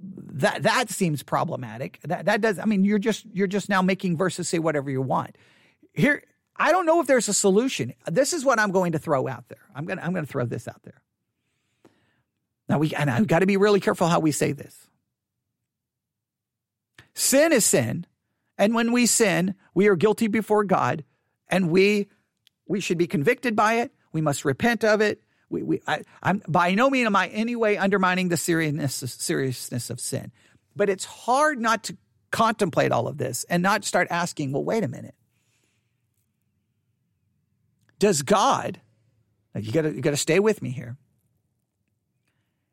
[0.00, 1.98] that that seems problematic.
[2.04, 2.58] That that does.
[2.58, 5.36] I mean, you're just you're just now making verses say whatever you want.
[5.92, 6.22] Here,
[6.56, 7.92] I don't know if there's a solution.
[8.06, 9.58] This is what I'm going to throw out there.
[9.74, 11.02] I'm gonna I'm gonna throw this out there.
[12.68, 14.88] Now we and I've got to be really careful how we say this.
[17.14, 18.06] Sin is sin,
[18.56, 21.04] and when we sin, we are guilty before God,
[21.48, 22.08] and we
[22.66, 23.92] we should be convicted by it.
[24.12, 25.22] We must repent of it.
[25.50, 29.90] We, we, I, am by no means am I any way undermining the seriousness, seriousness
[29.90, 30.30] of sin,
[30.76, 31.96] but it's hard not to
[32.30, 35.14] contemplate all of this and not start asking, well, wait a minute.
[37.98, 38.80] Does God,
[39.54, 40.96] you gotta, you gotta stay with me here,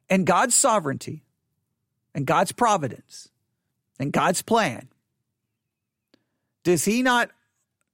[0.10, 1.24] and God's sovereignty
[2.14, 3.30] and God's providence
[4.00, 4.90] and God's plan,
[6.64, 7.32] does he not,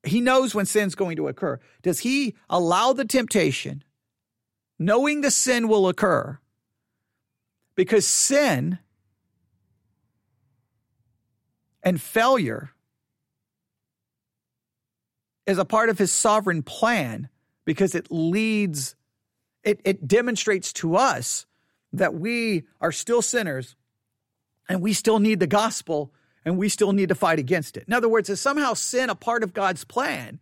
[0.03, 1.59] he knows when sin's going to occur.
[1.83, 3.83] Does he allow the temptation,
[4.81, 6.39] knowing the sin will occur?
[7.75, 8.79] Because sin
[11.83, 12.71] and failure
[15.45, 17.29] is a part of his sovereign plan
[17.63, 18.95] because it leads,
[19.63, 21.45] it, it demonstrates to us
[21.93, 23.75] that we are still sinners
[24.67, 26.11] and we still need the gospel
[26.43, 27.83] and we still need to fight against it.
[27.87, 30.39] In other words, is somehow sin a part of God's plan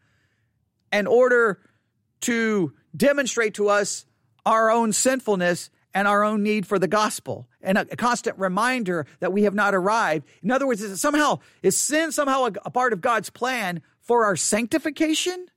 [0.94, 1.60] in order
[2.22, 4.06] to demonstrate to us
[4.50, 9.32] our own sinfulness and our own need for the gospel and a, constant reminder that
[9.32, 10.26] we have not arrived.
[10.42, 14.26] In other words, is somehow is sin somehow a, a, part of God's plan for
[14.26, 15.48] our sanctification?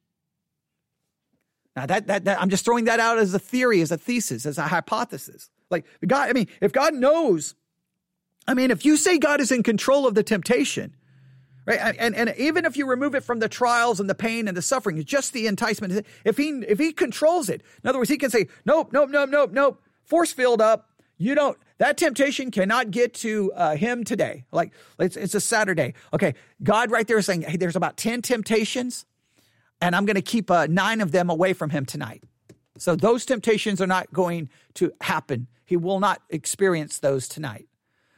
[1.74, 4.44] Now that, that that I'm just throwing that out as a theory, as a thesis,
[4.44, 5.48] as a hypothesis.
[5.70, 7.54] Like God, I mean, if God knows,
[8.46, 10.94] I mean, if you say God is in control of the temptation,
[11.66, 14.56] right, and and even if you remove it from the trials and the pain and
[14.56, 18.18] the suffering, just the enticement, if he if he controls it, in other words, he
[18.18, 19.82] can say, nope, nope, nope, nope, nope
[20.12, 20.90] force filled up.
[21.16, 24.44] You don't, that temptation cannot get to uh, him today.
[24.52, 25.94] Like it's, it's a Saturday.
[26.12, 26.34] Okay.
[26.62, 29.06] God right there is saying, hey, there's about 10 temptations
[29.80, 32.24] and I'm going to keep uh, nine of them away from him tonight.
[32.76, 35.46] So those temptations are not going to happen.
[35.64, 37.68] He will not experience those tonight.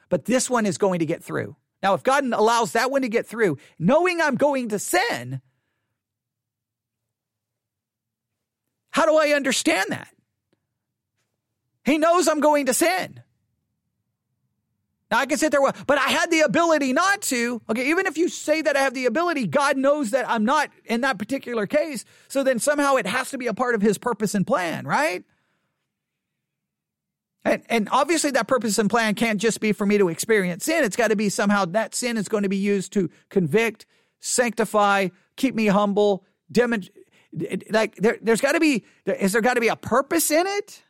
[0.08, 1.54] But this one is going to get through.
[1.84, 5.42] Now, if God allows that one to get through, knowing I'm going to sin,
[8.90, 10.08] how do I understand that?
[11.84, 13.20] He knows I'm going to sin.
[15.10, 17.60] Now I can sit there, but I had the ability not to.
[17.68, 20.70] Okay, even if you say that I have the ability, God knows that I'm not
[20.86, 22.06] in that particular case.
[22.28, 25.22] So then somehow it has to be a part of his purpose and plan, right?
[27.44, 30.82] And, and obviously that purpose and plan can't just be for me to experience sin.
[30.82, 33.84] It's got to be somehow that sin is going to be used to convict,
[34.20, 37.04] sanctify, keep me humble, demonstrate.
[37.70, 40.82] Like there, there's got to be, is there got to be a purpose in it?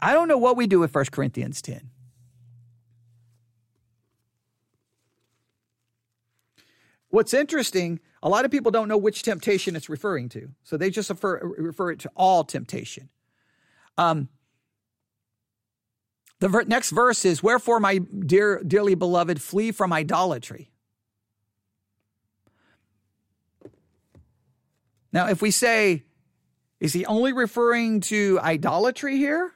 [0.00, 1.88] I don't know what we do with 1 Corinthians 10.
[7.08, 10.50] What's interesting, a lot of people don't know which temptation it's referring to.
[10.62, 13.08] So they just refer, refer it to all temptation.
[13.98, 14.28] Um,
[16.38, 20.70] the ver- next verse is, Wherefore, my dear, dearly beloved, flee from idolatry.
[25.12, 26.04] Now, if we say,
[26.80, 29.52] is he only referring to idolatry here?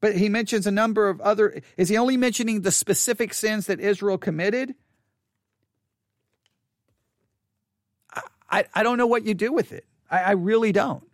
[0.00, 1.60] But he mentions a number of other.
[1.76, 4.74] Is he only mentioning the specific sins that Israel committed?
[8.50, 9.84] I, I, don't know what you do with it.
[10.10, 11.04] I, I really don't.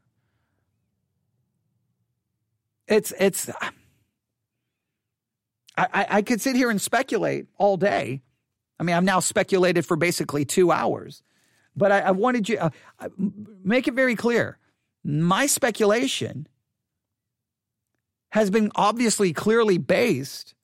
[2.86, 3.50] It's it's.
[5.76, 8.22] I, I could sit here and speculate all day.
[8.78, 11.22] I mean, I've now speculated for basically two hours,
[11.74, 12.70] but I, I wanted you uh,
[13.64, 14.58] make it very clear.
[15.02, 16.46] My speculation
[18.34, 20.56] has been obviously clearly based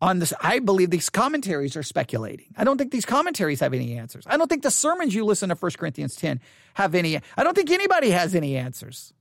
[0.00, 0.32] on this.
[0.40, 2.54] I believe these commentaries are speculating.
[2.56, 4.24] I don't think these commentaries have any answers.
[4.26, 6.40] I don't think the sermons you listen to 1 Corinthians 10
[6.72, 7.20] have any.
[7.36, 9.12] I don't think anybody has any answers.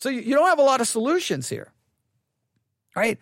[0.00, 1.72] So you don't have a lot of solutions here,
[2.94, 3.18] right?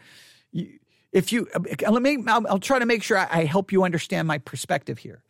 [1.13, 4.39] If you uh, let me, I'll, try to make sure I help you understand my
[4.39, 5.23] perspective here.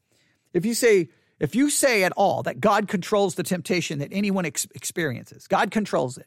[0.54, 4.46] If you say, if you say at all that God controls the temptation that anyone
[4.46, 6.26] ex- experiences, God controls it.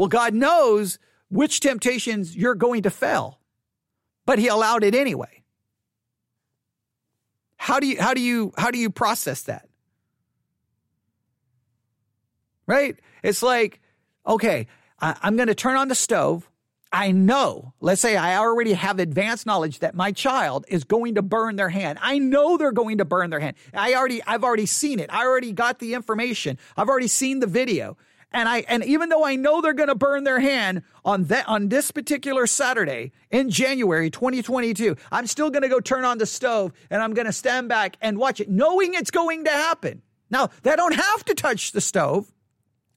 [0.00, 0.98] Well, God knows
[1.28, 3.38] which temptations you're going to fail,
[4.24, 5.42] but he allowed it anyway.
[7.58, 9.68] How do you how do you how do you process that?
[12.66, 12.98] Right?
[13.22, 13.82] It's like,
[14.26, 14.68] okay,
[15.02, 16.50] I, I'm going to turn on the stove.
[16.90, 21.22] I know, let's say I already have advanced knowledge that my child is going to
[21.22, 21.98] burn their hand.
[22.00, 23.54] I know they're going to burn their hand.
[23.74, 25.12] I already, I've already seen it.
[25.12, 26.58] I already got the information.
[26.74, 27.98] I've already seen the video.
[28.32, 31.48] And I and even though I know they're going to burn their hand on that
[31.48, 36.26] on this particular Saturday in January 2022, I'm still going to go turn on the
[36.26, 40.02] stove and I'm going to stand back and watch it knowing it's going to happen.
[40.30, 42.32] Now, they don't have to touch the stove.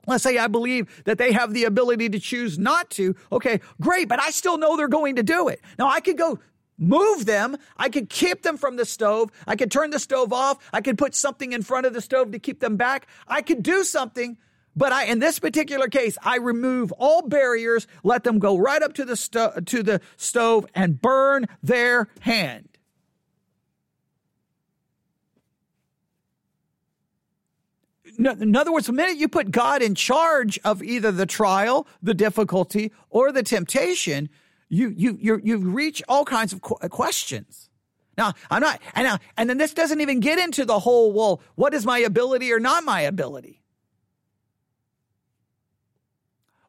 [0.06, 3.16] Let's say I believe that they have the ability to choose not to.
[3.32, 5.62] Okay, great, but I still know they're going to do it.
[5.80, 6.40] Now I could go
[6.78, 7.56] move them.
[7.78, 9.32] I could keep them from the stove.
[9.48, 10.58] I could turn the stove off.
[10.74, 13.08] I could put something in front of the stove to keep them back.
[13.28, 14.38] I could do something,
[14.76, 18.94] but I, in this particular case, I remove all barriers, let them go right up
[18.96, 22.70] to the sto- to the stove and burn their hand.
[28.18, 32.14] in other words, the minute you put God in charge of either the trial, the
[32.14, 34.30] difficulty, or the temptation,
[34.70, 37.70] you you you you reach all kinds of questions.
[38.18, 41.42] Now, I'm not, and now, and then this doesn't even get into the whole, well,
[41.56, 43.63] what is my ability or not my ability?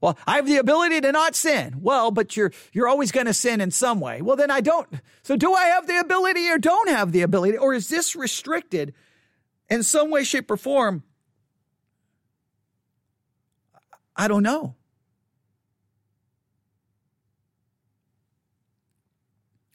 [0.05, 1.77] Well, I have the ability to not sin.
[1.81, 4.21] Well, but you're you're always going to sin in some way.
[4.21, 4.87] Well, then I don't.
[5.23, 8.93] So do I have the ability or don't have the ability or is this restricted
[9.71, 11.05] in some way shape or form
[14.15, 14.75] I don't know.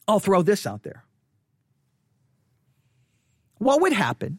[0.06, 1.04] I'll throw this out there.
[3.58, 4.38] What would happen?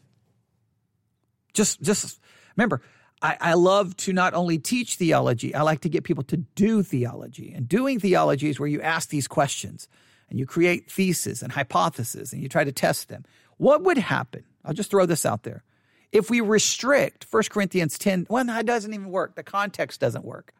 [1.52, 2.18] Just, just
[2.56, 2.80] remember,
[3.22, 6.82] I, I, love to not only teach theology, I like to get people to do
[6.82, 7.52] theology.
[7.54, 9.88] And doing theology is where you ask these questions
[10.28, 13.24] and you create theses and hypotheses and you try to test them.
[13.58, 14.42] What would happen?
[14.64, 15.62] I'll just throw this out there.
[16.10, 19.36] If we restrict 1 Corinthians 10, well, that doesn't even work.
[19.36, 20.52] The context doesn't work.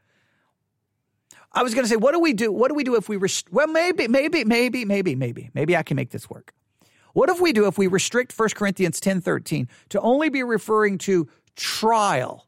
[1.52, 2.50] I was going to say, what do we do?
[2.50, 5.82] What do we do if we rest- well, maybe, maybe, maybe, maybe, maybe, maybe I
[5.82, 6.54] can make this work.
[7.12, 10.96] What if we do if we restrict 1 Corinthians 10 13 to only be referring
[10.98, 12.46] to trial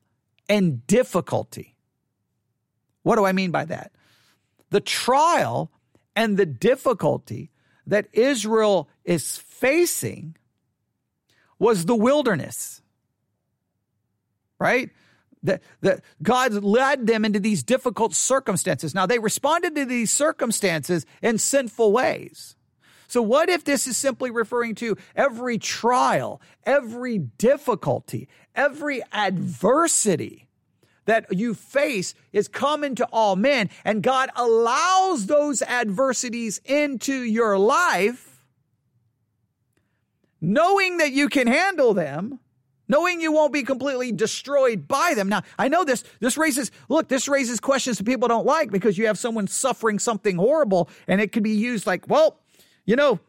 [0.48, 1.74] and difficulty?
[3.02, 3.92] What do I mean by that?
[4.70, 5.70] The trial
[6.16, 7.50] and the difficulty
[7.86, 10.36] that Israel is facing
[11.58, 12.82] was the wilderness
[14.64, 14.90] right?
[15.42, 18.94] That, that God led them into these difficult circumstances.
[18.94, 22.56] Now, they responded to these circumstances in sinful ways.
[23.08, 30.48] So, what if this is simply referring to every trial, every difficulty, every adversity
[31.06, 37.58] that you face is common to all men, and God allows those adversities into your
[37.58, 38.44] life,
[40.40, 42.40] knowing that you can handle them,
[42.88, 45.28] knowing you won't be completely destroyed by them.
[45.28, 48.98] Now, I know this, this raises, look, this raises questions that people don't like because
[48.98, 52.40] you have someone suffering something horrible and it could be used like, well,
[52.84, 53.20] you know,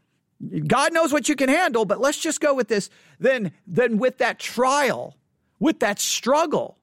[0.68, 2.90] God knows what you can handle, but let's just go with this.
[3.20, 5.16] Then, then with that trial,
[5.60, 6.78] with that struggle,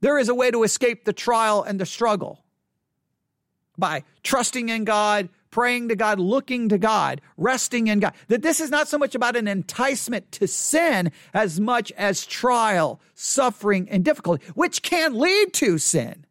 [0.00, 2.44] there is a way to escape the trial and the struggle
[3.76, 8.12] by trusting in God, praying to God, looking to God, resting in God.
[8.26, 13.00] That this is not so much about an enticement to sin as much as trial,
[13.14, 16.26] suffering, and difficulty, which can lead to sin.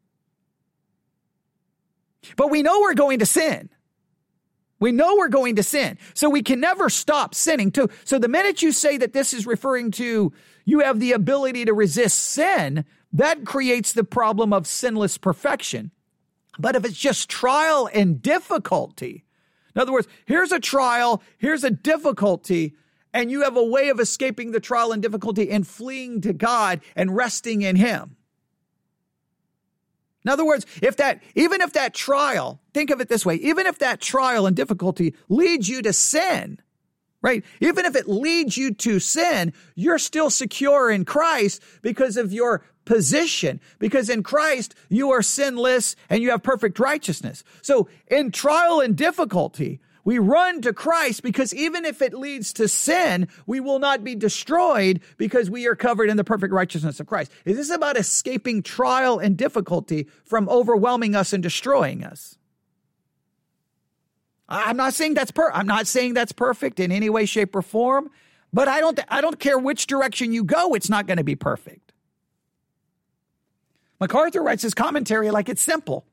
[2.36, 3.70] But we know we're going to sin.
[4.80, 5.97] We know we're going to sin.
[6.13, 7.89] So we can never stop sinning too.
[8.03, 10.34] So the minute you say that this is referring to
[10.65, 15.91] you have the ability to resist sin, that creates the problem of sinless perfection.
[16.59, 19.23] But if it's just trial and difficulty,
[19.73, 22.75] in other words, here's a trial, here's a difficulty,
[23.13, 26.82] and you have a way of escaping the trial and difficulty and fleeing to God
[26.95, 28.16] and resting in Him.
[30.28, 33.65] In other words, if that, even if that trial, think of it this way, even
[33.65, 36.59] if that trial and difficulty leads you to sin,
[37.21, 37.45] right?
[37.61, 42.65] Even if it leads you to sin, you're still secure in Christ because of your
[42.84, 47.45] position because in Christ you are sinless and you have perfect righteousness.
[47.61, 52.70] So in trial and difficulty, we run to Christ because even if it leads to
[52.70, 57.08] sin, we will not be destroyed because we are covered in the perfect righteousness of
[57.08, 57.30] Christ.
[57.43, 62.38] Is this about escaping trial and difficulty from overwhelming us and destroying us?
[64.47, 67.62] I'm not saying that's per I'm not saying that's perfect in any way shape or
[67.62, 68.10] form,
[68.53, 71.36] but I don't I don't care which direction you go, it's not going to be
[71.36, 71.91] perfect.
[73.99, 76.07] MacArthur writes his commentary like it's simple.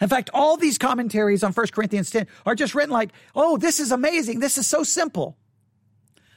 [0.00, 3.80] In fact, all these commentaries on 1 Corinthians 10 are just written like, oh, this
[3.80, 4.40] is amazing.
[4.40, 5.36] This is so simple.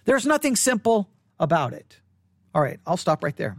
[0.05, 1.99] There's nothing simple about it.
[2.53, 3.57] All right, I'll stop right there.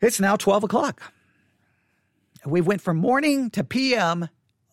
[0.00, 1.12] It's now 12 o'clock.
[2.46, 4.28] We went from morning to PM,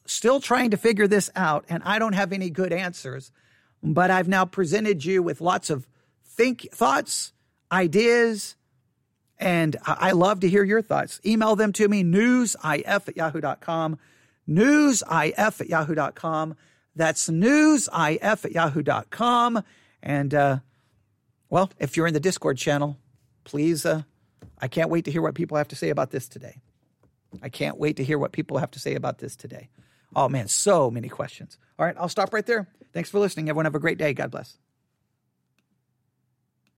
[0.06, 3.32] still trying to figure this out, and I don't have any good answers.
[3.82, 5.88] But I've now presented you with lots of
[6.24, 7.34] think thoughts,
[7.72, 8.56] ideas,
[9.38, 11.20] and I love to hear your thoughts.
[11.26, 13.98] Email them to me, newsif at yahoo.com,
[14.48, 16.56] newsif at yahoo.com.
[16.96, 19.64] That's newsif at yahoo.com.
[20.02, 20.60] And, uh,
[21.50, 22.98] well, if you're in the Discord channel,
[23.44, 24.04] please, uh,
[24.62, 26.62] I can't wait to hear what people have to say about this today.
[27.42, 29.70] I can't wait to hear what people have to say about this today.
[30.16, 31.58] Oh man, so many questions.
[31.78, 32.70] All right, I'll stop right there.
[32.94, 33.50] Thanks for listening.
[33.50, 34.14] Everyone have a great day.
[34.14, 34.58] God bless.